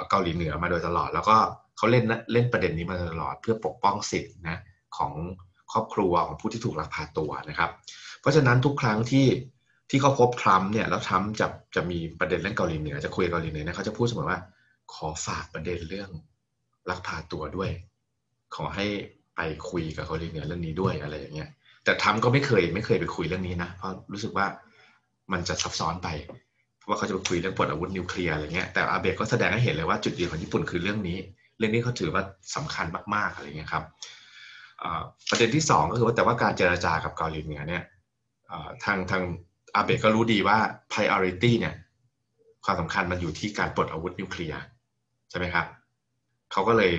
[0.09, 1.35] เกาหลีเหนือมาโดยตลอด แล้วก็
[1.77, 4.57] เขาเล่นเล่นประเด็นนี้มาตลอด เพื่อปกป้องสิทธินะ
[4.97, 5.13] ของ
[5.71, 7.71] ครอบครัวของผู้ที่ถูกลักพาตัวนะครับ
[8.21, 9.27] เพราะฉะนั้นทุกครั้งที่
[9.89, 14.39] ที่เขาพบทรัมป์เนี่ยแล้วทรัมป์จะจะมีประเด็นเรื่องเกาหลีเหนือจะคุยเกาหลีเหนือนะเขาจะพูดเสมอว่า
[14.93, 16.09] ขอฝากประเด็นเรื่อง
[16.89, 17.69] ลักพาตัวด้วย
[18.55, 18.85] ขอให้
[19.35, 21.49] ไปคุยกับเกาหลีเหนือเรื่องนี้ด้วยอะไรอย่างเงี้ย
[21.87, 24.45] แต่ทรัมก็ไม่เคยไม่เคยไปคุยเรื่องนี้นะเพราะรู้สึกว่า
[25.31, 26.07] มันจะซับซ้อนไป
[26.77, 31.17] เพราะว่าเขาจะไปคุยเรื่องปลดอาวุธนิวเคลียร์อะไรเงี้ยแต่อาเบะก็แสดงให้เห็นเลยว่าจุดยืนของญี่ปุ่นคือเรื่องนี้
[31.57, 32.23] เรื่องนี้เขาถือว่า
[32.55, 32.85] สำคัญ
[33.15, 33.83] มากๆอะไรเงี้ยครับ
[35.29, 37.83] ประเด็นที่สองก็คือว่าแต่ว่าการเจรจากับเกาหลีเหนือเนี่ย
[38.85, 39.23] ทางทาง
[39.75, 40.57] อาเบะก็รู้ดีว่า
[40.91, 41.73] priority เนี่ย
[42.65, 44.61] ความสำคัญมันอยู่ที่การปลดอาวุธนิวเคลียร์
[45.29, 45.65] ใช่ไหมครับ
[46.51, 46.93] เขาก็เลย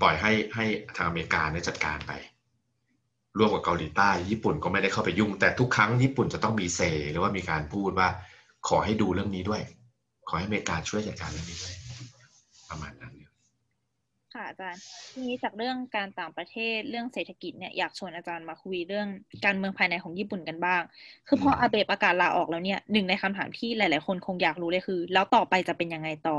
[0.00, 0.64] ปล่อยให้ให้
[0.96, 2.12] ทางอเมริกาเนี่ยจัดการไป
[3.38, 6.80] ร่วมกับเกาหลีใต้ ญี่ปุ่นก็ไม่ได้เข้าไปยุ่ง แต่ทุกครั้งญี่ปุ่นจะต้องมีเซ
[7.10, 8.08] หรือว่ามีการพูดว่า
[8.68, 9.62] ขอให้ดูเรื่องนี้ด้วย
[10.28, 11.74] ขอให้อเมริกาช่วยจัดการเรื่องนี้ด้วย
[12.70, 13.13] ประมาณนั้น
[14.54, 14.82] อาจารย์
[15.12, 19.06] ทีนี้จากเรื่องการต่างประเทศเรื่องเศรษฐกิจเนี่ยอยากชวนอาจารย์มาคุยเรื่อง
[19.44, 20.82] การเมืองภายในของญี่ปุ่นกันบ้าง
[21.28, 26.38] คือพออาเบะประกาศลาออกแล้วเนี่ยหนึ่งในคำถามที่หลาย ๆ คนคงอยากรู้เลยคือ แล้วต่อไปจะเป็นยังไงต่อ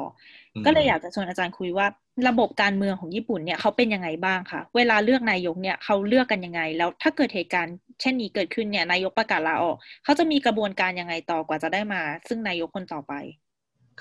[0.65, 1.87] ก็เลยอยากจะชวนอาจารย์คุยว่า
[2.27, 13.13] ระบบการเมืองของญี่ปุ่นเนี่ยเขาเป็นยังไงบ้างคะเวลาเลือกนายกเนี่ยเขาเลือกกันยังไง แล้วถ้าเกิดเหตุการณ์เช่นนี้เกิดขึ้นเนี่ยนายกประกาศลาออกเขาจะมีกระบวนการยังไงต่อกว่าจะได้มา ซึ่งนายกคนต่อไป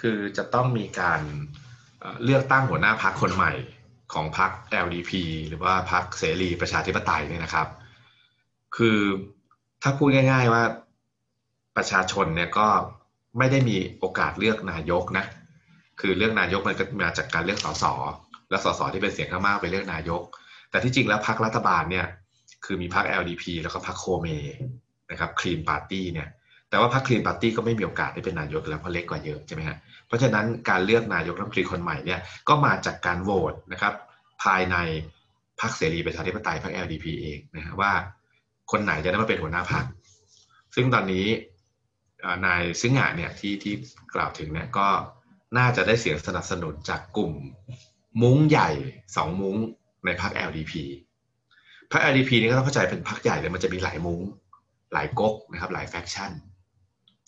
[0.00, 1.20] คือจะต้องมีการ
[2.24, 3.52] เลือกตั้งหัวหน้าพรรคคนใหม่
[4.12, 4.50] ของพรรค
[4.84, 5.12] LDP
[5.48, 7.68] หรือว่าพรรคเสรีประชาธิปไตยเนี่ยนะครับ
[8.76, 8.98] คือ
[9.82, 10.62] ถ้าพูดง่าย ๆว่า
[11.76, 12.66] ประชาชนเนี่ยก็
[13.38, 15.24] ไม่ได้มีโอกาสเลือกนายกนะ
[16.00, 17.84] คือเลือกนายกมันก็มาจากการเลือกสส
[18.50, 20.22] และสสที่เป็นเสียงข้างมากไปเลือกนายก
[20.70, 22.06] แต่ที่จริงแล้วพรรครัฐบาลเนี่ย
[22.64, 24.26] คือมีพรรค LDP แล้วก็พรรคโคเม
[25.10, 26.28] นะครับ Clean Party เนี่ย
[26.68, 29.76] แต่ว่าพรรค Clean Party ก็ไม่มีโอกาสได้เป็นนายกแล้วเพราะเล็กกว่าเยอะใช่ไหมฮะ
[30.14, 33.94] ราะฉะนั้นการเลือกนายกรัฐมนตรีคนใหม่เนี่ยก็มาจากการโหวตนะครับ
[34.42, 34.76] ภายใน
[35.60, 37.92] พรรคเสรีประชาธิปไตยพรรค LDP เองนะฮะว่า
[38.70, 39.84] คนไหนจะได้มาเป็นหัวหน้าพรรค
[40.74, 41.26] ซึ่งตอนนี้
[42.46, 43.74] นายซึ่งงานเนี่ยที่ที่
[44.14, 44.88] กล่าวถึงเนี่ยก็
[45.58, 47.32] น่าจะได้เสียงสนับสนุนจากกลุ่ม
[48.22, 48.70] มุ้งใหญ่
[49.16, 49.56] สองมุ้ง
[50.04, 50.72] ในพรรค LDP
[51.92, 54.20] พรรค LDP นี่ก็ต้องเข้าใจเป็นพรรคใหญ่เลยมันจะมีหลายมุ้ง
[54.92, 56.32] หลายก๊กนะครับหลายแฟคชั่น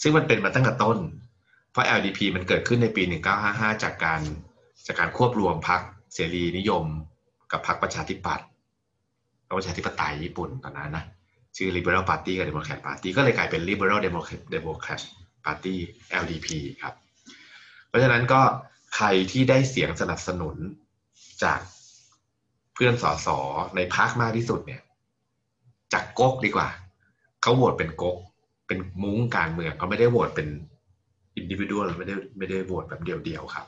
[0.02, 0.98] ซึ่งมันเป็นมาตั้งแต่ต้น
[1.76, 3.02] เพราะ LDP มันเกิดขึ้นในปี
[3.42, 4.20] 1955 จากการ
[4.86, 5.80] จากการควบรวมพรรค
[6.14, 6.84] เสรีนิยม
[7.52, 8.46] กับพรรคประชาธิปัตย์
[9.58, 11.04] ประชาธิปไตยญี่ปุ่นตอนนั้นนะ
[11.56, 14.00] ชื่อ Liberal Party กับ Democrat Party ก็เลยกลายเป็น Liberal
[14.54, 15.00] Democrat
[15.44, 15.74] Party
[16.22, 16.48] LDP
[16.82, 16.94] ครับ
[17.88, 18.40] เพราะฉะนั้นก็
[18.96, 20.56] ใครที่ได้เสียงสนับสนุน
[21.44, 21.60] จาก
[22.74, 23.28] เพื่อนสส
[23.76, 24.82] ในพรรคมากที่สุดเนี่ย
[25.92, 26.68] จากก๊กดีกว่า
[27.42, 28.16] เขาโหวตเป็นก๊ก
[28.66, 30.48] เป็นมุ้งการเมืองเขาไม่ได้โหวตเป็น
[31.36, 33.66] individual ไม่ได้ไม่ได้โหวตแบบเดียวๆครับ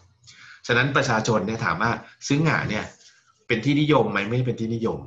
[0.67, 1.91] ฉะนั้นประชาชนเนี่ยถามว่า
[2.29, 2.85] ซื้องาเนี่ย
[3.47, 4.99] เป็นที่นิยมไหมไม่เป็นที่นิยม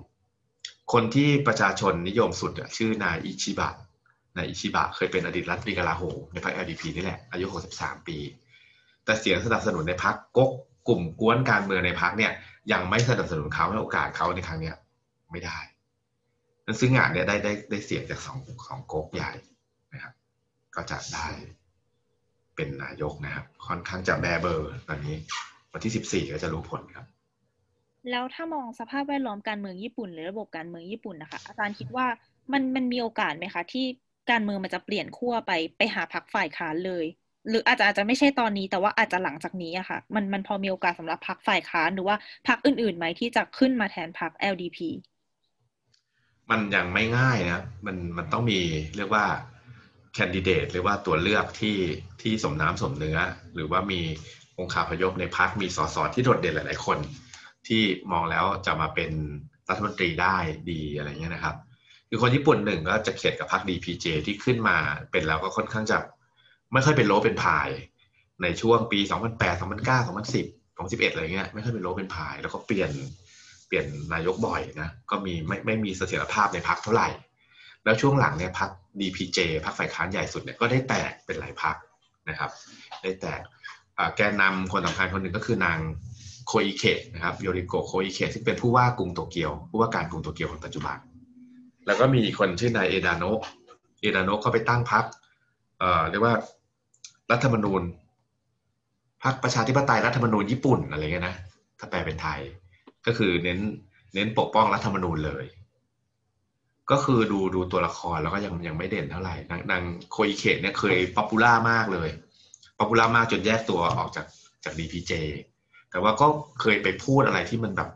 [0.94, 3.70] คนที่ประชาชนนิยมสุดชื่อนายอิชิบะ
[4.38, 6.04] นายอิชิบะเคยเป็นอดีตรัฐมนตรีกลาโหม
[6.34, 7.46] ในพรรค LDP นี่แหละ อายุ
[7.78, 8.18] 63 ปี
[9.06, 10.52] แต่เสียงสนับสนุนในพรรคก๊ก
[10.88, 12.32] กลุ่มก๊วนการเมืองในพรรคเนี่ย
[12.72, 14.76] ยังไม่สนับสนุนเขาให้โอกาสเขาในครั้งเนี้ย
[15.32, 15.58] ไม่ได้
[16.66, 18.38] นั้นซึ่งงานเนี่ยได้ได้ได้เสียงจากสอง
[18.68, 19.32] สองก๊กใหญ่
[19.94, 20.14] นะครับ
[20.76, 21.28] ก็จะได้
[22.62, 25.16] เป็นนายกนะครับ ค่อนข้างจะแบเบอร์ตอนนี้
[25.74, 27.06] วันที่สิบสี่ก็จะรู้ผลครับ
[28.10, 32.08] แล้วถ้ามองสภาพแวดล้อมการเมืองญี่ปุ่น หรือระบบการเมืองญี่ปุ่นนะคะ อาจารย์คิดว่า
[32.52, 33.86] มันมันมีโอกาสไหมคะ ที่
[34.32, 37.06] การเมืองมันจะเปลี่ยนขั้วไปไปหาพรรคฝ่ายค้านเลย
[37.50, 42.16] หรืออาจจะอาจจะไม่ใช่ตอนนี้แต่ว่าอาจจะหลังจากนี้อะค่ะ มันมันพอมีโอกาสสำหรับพรรคฝ่ายค้านหรือว่า
[42.48, 44.80] พรรคอื่นๆไหมที่จะขึ้นมาแทนพรรค LDP
[46.50, 48.60] มันยังไม่ง่ายนะ มันมันต้องมี
[48.98, 49.26] เรียกว่า
[50.14, 51.78] แคนดิเดตหรือว่าตัวเลือกที่
[52.22, 53.18] ที่สมน้ำสมเนื้อ
[53.56, 54.02] หรือว่ามี
[54.60, 56.98] องค์คาพยพในพักมีสสที่โดดเด่นหลาย ๆ คน
[57.68, 57.82] ที่
[58.12, 59.12] มองแล้วจะมาเป็น
[59.70, 60.38] รัฐมนตรีได้
[60.72, 61.56] ดีอะไรเงี้ยนะครับ
[62.10, 64.78] คือคนญี่ปุ่นหนึ่งก็จะเขียดกับพรรค DPJ ที่ขึ้นมา
[65.12, 65.98] เป็นแล้วก็ค่อนข้างจะ
[66.74, 67.70] ไม่ค่อยเป็นโลเป็นพาย
[68.44, 69.00] ในช่วงปี
[69.32, 72.92] 2008 2009 2010 2011อะไรเงี้ยไม่ค่อยเป็นโล้เป็นพาย แล้วก็เปลี่ยน
[73.68, 77.08] เปลี่ยนนายกบ่อยนะก็มีไม่ไม่มีเสถียรภาพในพรรคเท่าไหร่
[77.84, 78.70] แล้วช่วงหลังเนี่ยพัก
[79.00, 81.76] DPJ พรรคฝ่ายค้านใหญ่สุดเนี่ยก็ได้แตกเป็นหลายพรรค
[82.30, 82.52] นะครับ
[83.04, 83.42] ได้แตก
[84.16, 85.80] แกนนำคนสำคัญคนหนึ่งก็คือนาง
[86.48, 90.98] โคอิเคะนะครับยูริโกะ โคอิเคะซึ่งเป็นผู้ว่ากรุงโตเกียว ผู้ว่าการกรุงโตเกียวคนปัจจุบัน
[91.86, 93.40] แล้วก็มีคนชื่อนายเอดาโนะ
[94.02, 95.06] เอดาโนะเขาไปตั้งพรรค
[95.80, 96.36] เอ่อเรียกว่า
[97.32, 97.82] รัฐธรรมนูญ
[99.24, 101.36] พรรคประชาธิปไตยรัฐธรรมนูญญี่ปุ่นอะไรเงี้ยนะ
[101.80, 102.40] ถ้าแปลเป็นไทย
[103.06, 103.60] ก็คือเน้น
[104.14, 105.46] เน้นปกป้องรัฐธรรมนูญเลย
[106.92, 112.10] ก็คือดูดูตัวละครแล้วก็ยังยังไม่เด่นเท่าไหร่นางนางโคอิเคะเนี่ยเคย popular มากเลย
[112.78, 114.26] popular มากจนแยกตัวออกจาก
[114.64, 115.12] จาก DPJ
[115.92, 116.28] แต่ว่าก็
[116.62, 117.90] เคยไปพูดอะไรที่มันแบบ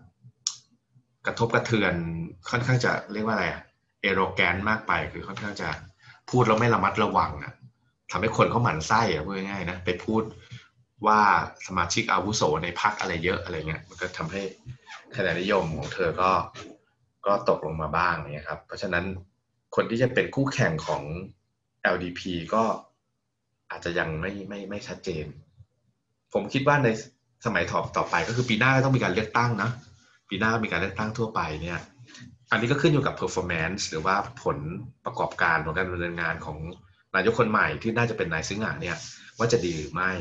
[1.25, 1.93] กระทบกระเทือน
[2.49, 3.61] ค่อนข้างจะเรียกว่าอะไรอะ
[4.01, 5.69] เอโรแกนมากไปคือค่อนข้างจะ
[6.29, 7.53] พูดแล้วไม่ระมัดระวังอะ
[8.11, 10.23] ทำให้คนเขาหมั่นไส้อะพูดง่ายๆนะไปพูด
[11.05, 11.19] ว่า
[11.67, 14.41] สมาชิกอาวุโสในพักอะไรเยอะอะไรเงี้ยมันก็ทำให้
[15.15, 16.29] คะแนนนิยมของเธอก็
[17.26, 19.05] ก็ตกลงมาบ้างเนี่ยครับ เพราะฉะนั้น
[19.76, 21.03] คนที่จะเป็นคู่แข่งของ
[21.93, 22.21] LDP
[22.53, 22.63] ก็
[23.71, 25.26] อาจจะยังไม่ไม่ไม่ชัดเจน
[26.34, 26.88] ผมคิดว่าใน
[27.45, 29.69] สมัยต่อต่อไปก็คือปีหน้าก็ต้องมีการเลือกตั้งนะ
[30.30, 31.80] ปีหน้ามีการเลือกตั้งทั่วไปเนี่ย
[32.51, 34.57] อันนี้ก็ขึ้นอยู่กับ performance หรือว่าผล
[35.05, 36.57] ประกอบการของการดำเนินงานของ
[37.15, 38.97] นายกคนใหม่ที่น่าจะเป็นนายซึ่งอะเนี่ย
[39.38, 40.11] ว่าจะดีหรือไม่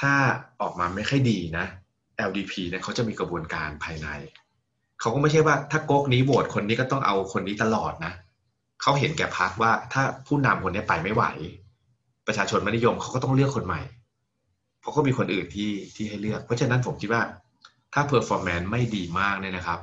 [0.00, 0.14] ถ้า
[0.62, 1.66] ออกมาไม่ค่อยดีนะ
[2.28, 4.08] LDP เนี่ยเขาจะมีกระบวนการภายใน
[5.00, 8.12] เขาก็ไม่ใช่ว่าถ้าก๊กนี้โหวตคนนี้ก็ต้องเอาคนนี้ตลอดนะ
[8.82, 11.24] เขาเห็นแก่พักว่าถ้าผู้นำคนนี้ไปไม่ไหว
[12.26, 13.80] ประชาชนไม่นิยมเขาก็ต้องเลือกคนใหม่
[14.80, 17.22] เพราะเขามีคนอื่นที่ที่ให้เลือก เพราะฉะนั้นผมคิดว่า
[17.94, 19.80] ถ้า performance ไม่ดีมากเนี่ยนะครับ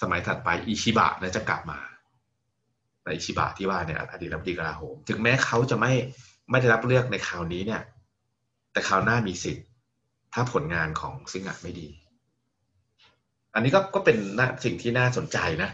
[0.00, 1.78] สมัยถัดไปอิชิบะนะจะกลับมา
[3.02, 5.92] แต่อิชิบะที่ว่าเนี่ยอดีตรัฐมนตรีกลาโหม ถึงแม้เขาจะไม่
[6.50, 7.82] ไม่ได้รับเลือกในคราวนี้เนี่ย
[8.72, 9.66] แต่คราวหน้ามีสิทธิ์
[10.34, 11.88] ถ้าผลงานของซิงห์ไม่ดี
[13.54, 14.16] อันนี้ก็ก็เป็น
[14.64, 15.70] สิ่งที่น่าสนใจนะ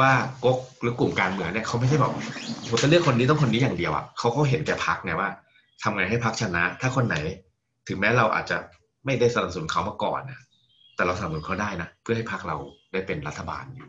[0.00, 0.10] ว่า
[0.44, 2.12] ก๊กหรือกลุ่มการเมืองเนี่ยเขาไม่ใช่บอก
[2.68, 5.30] ผมจะเลือกคนนี้ต้องคนนี้อย่างเดียวอะ่ะเขาเขาเห็นแก่พักไงว่า
[5.82, 7.16] ทำไงให้พักชนะ ถ้าคนไหน
[7.88, 8.56] ถึงแม้เราอาจจะ
[9.04, 10.40] ไม่ได้สนับสนุนเขามาก่อนนะ
[10.96, 12.56] แต่เราสนับสนุนเขาได้นะเพื่อให้พักเรา
[12.92, 13.88] ได้เป็นรัฐบาลอยู่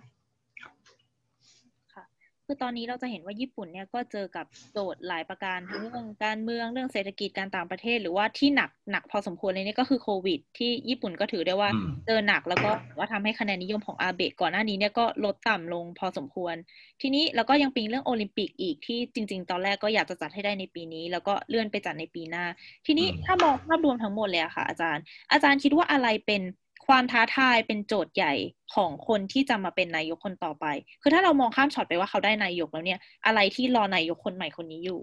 [2.49, 11.69] คือตอนนี้เราจะเห็นว่าญี่ปุ่นเนี่ยก็เจอกับโจทย์หลายประการทั้งเรื่องการเมืองเรื่องเศรษฐกิจการต่างประเทศ หรือว่าที่หนักหนักพอสมควรเลยนี่ก็คือโควิด ที่ญี่ปุ่นก็ถือได้ว่า
[12.05, 16.55] เจอหนักแล้วก็ว่าทำให้คะแนนนิยมของอาเบะก่อนหน้านี้เนี่ยก็ลดต่ำลงพอสมควร
[17.01, 22.45] ทีนี้แล้วก็ยังปีเรื่องโอลิมปิกอีกที่จริง ๆ ตอนแรกก็อยากจะจัดให้ได้ในปีนี้ แล้วก็เลื่อนไปจัดในปีหน้า
[22.85, 26.41] ทีนี้ถ้ามองภาพรวมทั้งหมดเลยอะค่ะ อาจารย์ อาจารย์คิดว่าอะไรเป็น
[26.87, 28.33] ความท้าทายเป็นโจทย์ใหญ่
[28.75, 30.65] ของคนที่จะมาเป็นนายกคนต่อไป
[31.01, 34.99] คือถ้าเรามองข้ามช็อตไปว่าเขาได้นายกแล้วเนี่ย อะไรที่รอนายกคนใหม่คนนี้อยู่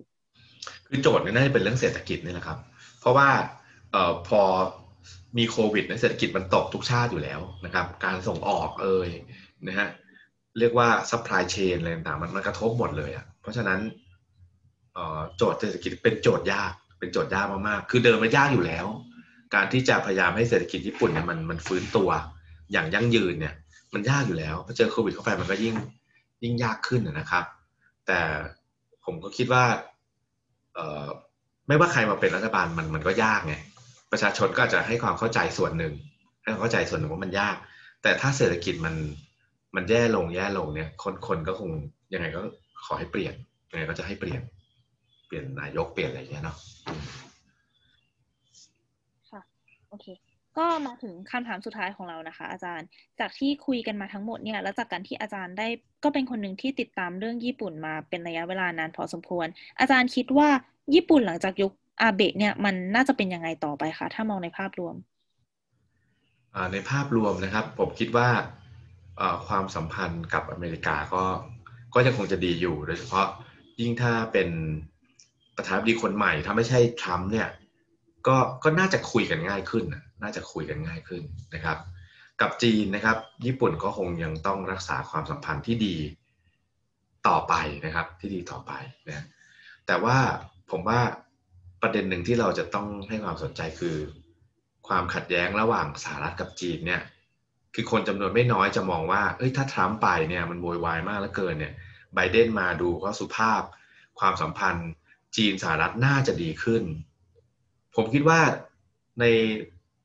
[0.86, 2.58] คือโจทย์นี่น่าจะเป็นเรื่องเศรษฐกิจนี่แหละครับ
[3.00, 3.28] เพราะว่า
[3.92, 4.42] เอ่อพอ
[5.38, 9.08] มีโควิดเศรษฐกิจมันตกทุกชาติอยู่แล้วนะครับ การส่งออกเอ่ย
[9.66, 9.88] นะฮะ
[10.58, 13.80] เรียกว่า supply chain อะไรต่างๆมันมันกระทบหมดเลยอะ เพราะฉะนั้น
[15.36, 18.86] โจทย์เศรษฐกิจเป็นโจทย์ยากเป็นโจทย์ยากมากๆ คือเดิมมันยากอยู่แล้ว
[19.54, 22.08] การที่จะพยายามให้เศรษฐกิจญี่ปุ่นเนี่ยมันมันฟื้นตัว
[22.72, 23.54] อย่างยั่งยืนเนี่ย
[23.94, 25.74] มันยากอยู่แล้วพอเจอโควิดเข้าไปมันก็ยิ่ง
[26.42, 27.44] ยิ่งยากขึ้นนะครับ
[28.06, 28.20] แต่
[29.04, 29.64] ผมก็คิดว่า
[30.74, 31.06] เอ่อ
[31.68, 33.54] ไม่ว่าใครมาเป็นรัฐบาลมันมันก็ยากไง
[34.12, 35.94] ประชาชนก็อาจจะให้ความเข้าใจส่วนหนึ่ง
[36.42, 37.56] ให้ความเข้าใจส่วนหนึ่งว่ามันยาก
[38.02, 38.94] แต่ถ้าเศรษฐกิจมัน
[39.76, 41.70] มันแย่ลงแย่ลงเนี่ย คนคนก็คง
[42.14, 42.40] ยังไงก็
[42.86, 43.34] ขอให้เปลี่ยน
[43.70, 44.40] ยังไงก็จะให้เปลี่ยน
[45.26, 46.56] เปลี่ยนนายกเปลี่ยนอะไรอย่างเงี้ยเนาะ
[49.94, 50.08] โอเค
[50.58, 52.86] ก็มาถึงคำถามสุดท้ายของเรานะคะ อาจารย์
[53.20, 55.68] จากที่คุยกันมาทั้งหมดเนี่ย แล้วจากการที่อาจารย์ได้
[56.04, 59.46] ก็เป็นคนหนึ่งที่ติดตามเรื่องญี่ปุ่นมาเป็นระยะเวลานานพอสมควร
[59.80, 60.48] อาจารย์คิดว่า
[60.94, 61.72] ญี่ปุ่นหลังจากยุค
[62.02, 64.94] อาเบะเนี่ยมันน่าจะเป็นยังไงต่อไปคะถ้ามองในภาพรวม
[66.72, 68.28] ในภาพรวมนะครับ ผมคิดว่า
[69.46, 71.24] ความสัมพันธ์กับอเมริกาก็
[71.94, 73.26] ก็ยังคงจะดีอยู่ โดยเฉพาะ
[73.80, 74.48] ยิ่งถ้าเป็น
[75.56, 77.48] ประธานาธิบดีคนใหม่ ถ้าไม่ใช่ทรัมป์เนี่ย
[78.26, 79.84] ก็ก็น่าจะคุยกันง่ายขึ้น
[80.22, 81.22] น่าจะคุยกันง่ายขึ้น
[81.54, 81.78] นะครับ
[82.40, 85.96] กับจีนนะครับ ญี่ปุ่นก็คงยังต้องรักษาความสัมพันธ์ที่ดี
[87.28, 87.54] ต่อไป
[87.84, 88.72] นะครับ ที่ดีต่อไป
[89.08, 89.24] นะ
[89.86, 90.16] แต่ว่า
[90.70, 91.00] ผมว่า
[91.82, 93.96] ประเด็นหนึ่งที่เราจะต้องให้ความสนใจคือ
[94.88, 97.02] ความขัดแย้งระหว่างสหรัฐกับจีนเนี่ย
[97.74, 101.72] คือคนจำนวนไม่น้อยจะมองว่าเอ้ยถ้าทรัมป์ไปเนี่ยมันโวยวายมากเหลือเกินเนี่ย
[102.14, 103.62] ไบเดนมาดูก็สุภาพ
[104.18, 104.88] ความสัมพันธ์
[105.36, 106.82] จีนสหรัฐน่าจะดีขึ้น
[107.96, 108.40] ผมคิดว่า
[109.20, 109.24] ใน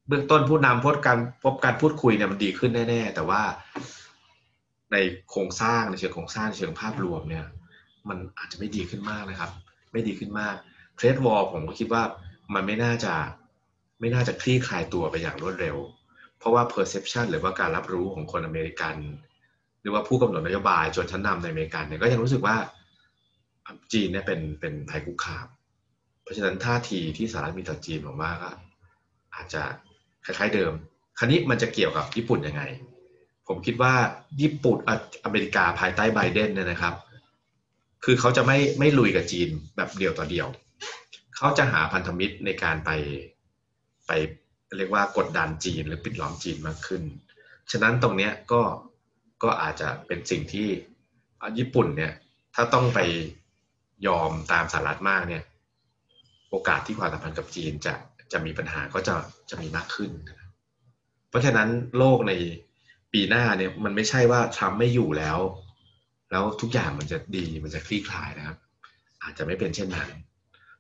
[0.08, 3.42] เบื้องต้นผู้นำพบการพบการพูดคุยเนี่ยมันดีขึ้นแน่ๆแต่ว่า
[4.92, 4.98] ใน
[5.30, 7.46] โครงสร้างในเชิงโครงสร้างในเชิงภาพรวมเนี่ย
[8.10, 9.52] มันอาจจะไม่ดีขึ้นมากนะครับ
[9.92, 10.56] ไม่ดีขึ้นมาก
[10.96, 12.04] เทรดวอลผมก็คิดว่า
[12.54, 13.14] มันไม่น่าจะ
[14.00, 15.78] ไม่น่าจะคลี่คลายตัวไปอย่างรวดเร็ว
[16.38, 18.96] เพราะว่า perception หรือว่าการรับรู้ของคนอเมริกัน
[19.82, 22.56] หรือว่าผู้กำหนดนโยบายจนชั้นนำในอเมริกันเนี่ยก็ยังรู้สึกว่า
[23.94, 25.48] จีนเนี่ยเป็นเป็นภัยคุกคาม
[26.30, 28.49] ราะฉะนั้นท่าทีที่สหรัฐมีต่อจีนผมว่าก็
[29.36, 29.61] อาจจะ
[30.25, 30.73] คล้ายๆเดิม
[31.17, 32.63] คราวนี้มันจะเกี่ยวกับญี่ปุ่นยังไง
[33.47, 33.93] ผมคิดว่า
[34.41, 34.77] ญี่ปุ่น
[35.23, 36.95] อเมริกาภายใต้ไบเดนเนี่ยนะครับ
[38.03, 40.47] คือเขาจะไม่ไม่ลุยกับจีนแบบเดียวต่อเดียว
[41.38, 42.91] เขาจะหาพันธมิตรในการไป
[44.07, 44.11] ไป
[44.77, 47.03] เรียกว่ากดดันจีนหรือปิดล้อมจีนมากขึ้น
[47.71, 48.61] ฉะนั้นตรงเนี้ยก็
[49.43, 50.67] ก็อาจจะเป็นสิ่งที่
[51.57, 52.13] ญี่ปุ่นเนี่ย
[52.55, 52.99] ถ้าต้องไป
[54.07, 55.43] ยอมตามสหรัฐมากเนี่ย
[56.50, 57.93] โอกาสที่ความสัมพันธ์กับจีนจะ
[58.32, 59.16] จะมีปัญหาก็จะ
[59.50, 60.12] จะมีมากขึ้น
[61.30, 62.34] เพราะฉะนั้นโลกใน
[63.14, 65.39] ปีหน้าเนี่ยมันไม่ใช่ว่าทรัมป์ไม่อยู่แล้ว
[66.32, 68.58] แล้วทุกอย่างมันจะดีมันจะคลี่คลายนะครับ
[69.24, 70.10] อาจจะไม่เป็นเช่นนั้น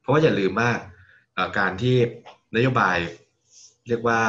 [0.01, 0.69] เพราะว่าอย่าลืมว่า
[1.59, 1.95] การที่
[2.55, 2.97] นโยบาย
[3.87, 4.19] เรียกว่า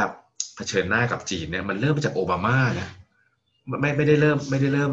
[0.57, 2.91] เผชิญหน้ากับจีนเนี่ยมันเริ่มมาจากโอบามานะ
[3.81, 4.93] ไม่ไม่ได้เริ่มไม่ได้เริ่ม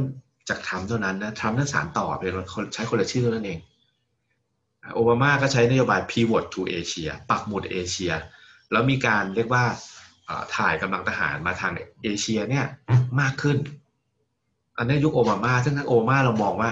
[0.50, 2.34] จากทรัมป์เท่านั้นนะทรัมป์นั้นสารต่อเป็น
[2.74, 3.60] ใช้คนละชื่อนั่นเอง
[4.94, 8.14] โอบามาก็ใช้นโยบาย pivot to Asia ปักหมุดเอเชีย
[8.72, 9.66] แล้วมีการเรียกว่า
[10.56, 11.74] ถ่ายกำลังทหารมาทาง
[12.04, 12.66] เอเชียเนี่ย
[13.22, 13.58] มากขึ้น
[14.78, 16.70] อันนี้ยุคโอบามาซึ่งทั้งโอบามาเรามองว่า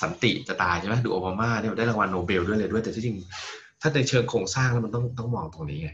[0.00, 3.16] สันติจะตายใช่ไหมดูโอบามาเนี่ยได้รางวัลโนเบลด้วยเลยด้วย แต่ที่จริง
[3.80, 5.90] ถ้าในเชิงโครงสร้างแล้วมันต้องต้องมองตรงนี้ไง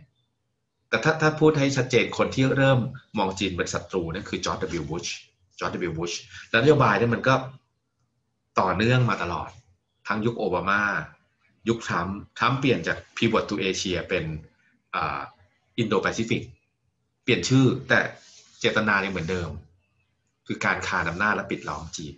[0.89, 2.79] แต่ถ้าถ้าพูดให้ชัดเจนคนที่เริ่ม
[3.19, 4.85] มองจีนเป็นศัตรูนั่นคือจอร์จ W.
[4.91, 5.07] บุช
[5.59, 5.93] จอร์จ W.
[5.99, 6.13] บุช
[6.51, 7.35] แล้วนโยบายเนี่ยมันก็
[8.61, 9.49] ต่อเนื่องมาตลอด
[10.07, 10.81] ทั้งยุคโอบามา
[11.69, 14.25] ยุคทรัมป์ทรัมป์เปลี่ยนจาก pivot to Asia เป็น
[15.79, 16.43] อินโดแปซิฟิก
[17.23, 18.01] เปลี่ยนชื่อแต่
[18.61, 19.51] เจตนายังเหมือนเดิม
[20.47, 22.15] คือการคานอำนาจและปิดล้อมจีน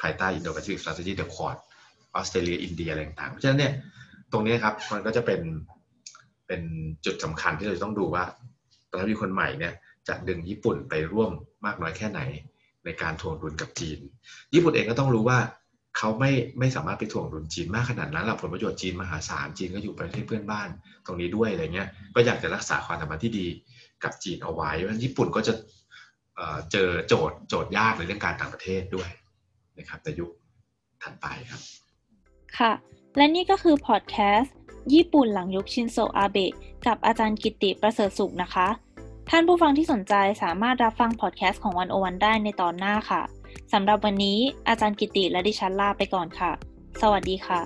[0.00, 1.56] ภายใต้ Indo-Pacific Strategy The Quad
[2.14, 3.72] ออสเตรเลียอินเดียอะไรต่างเพราะฉะนั้นเนี่ย
[4.32, 5.40] ตรงนี้ครับมันก็จะเป็น
[6.46, 6.62] เป็น
[7.04, 8.24] จุดสำคัญที่เราต้องดูว่า
[8.90, 9.72] ประธานาธิบดีคนใหม่เนี่ย
[10.08, 11.30] จะดึงญี่ปุ่นไปร่วม
[11.64, 12.20] มากน้อยแค่ไหน
[12.84, 13.98] ในการทวงดุลกับจีน
[14.54, 15.38] ญี่ปุ่นเองก็ต้องรู้ว่า
[15.96, 20.68] เขาไม่ไม่สามารถไปถ่วงดุลจีนมากขนาดนั้นหลับผลประโยชน์จีนมหาศาลจีนก็อยู่ประเทศเพื่อนบ้าน
[21.06, 23.46] ตรงนี้ด้วยอะไรเงี้ยก็อยากจะรักษาความสัมพันธ์ที่ดี
[24.04, 25.54] กับจีนเอาไว้เพราะญี่ปุ่นก็จะ
[26.72, 29.10] เจอโจทย์โจทย์ยากในเรื่องการต่างประเทศด้วย
[29.78, 30.30] นะครับในยุค
[31.02, 31.60] ถัดไปครับ
[32.58, 32.72] ค่ะ
[33.16, 34.56] และนี่ก็คือพอดแคสต์
[34.94, 36.52] ญี่ปุ่นหลังยุคชินโซอาเบะ
[36.86, 38.68] กับอาจารย์กิติประเสริฐสุขนะคะ
[39.30, 43.22] ท่านผู้ฟังที่สนใจสามารถรับฟังพอดแคสต์ของวันโอวันได้ในตอนหน้าค่ะ
[43.72, 46.52] สำหรับวันนี้อาจารย์กิติและดิฉันลาไปก่อนค่ะ
[47.02, 47.60] สวัสดีค่ะ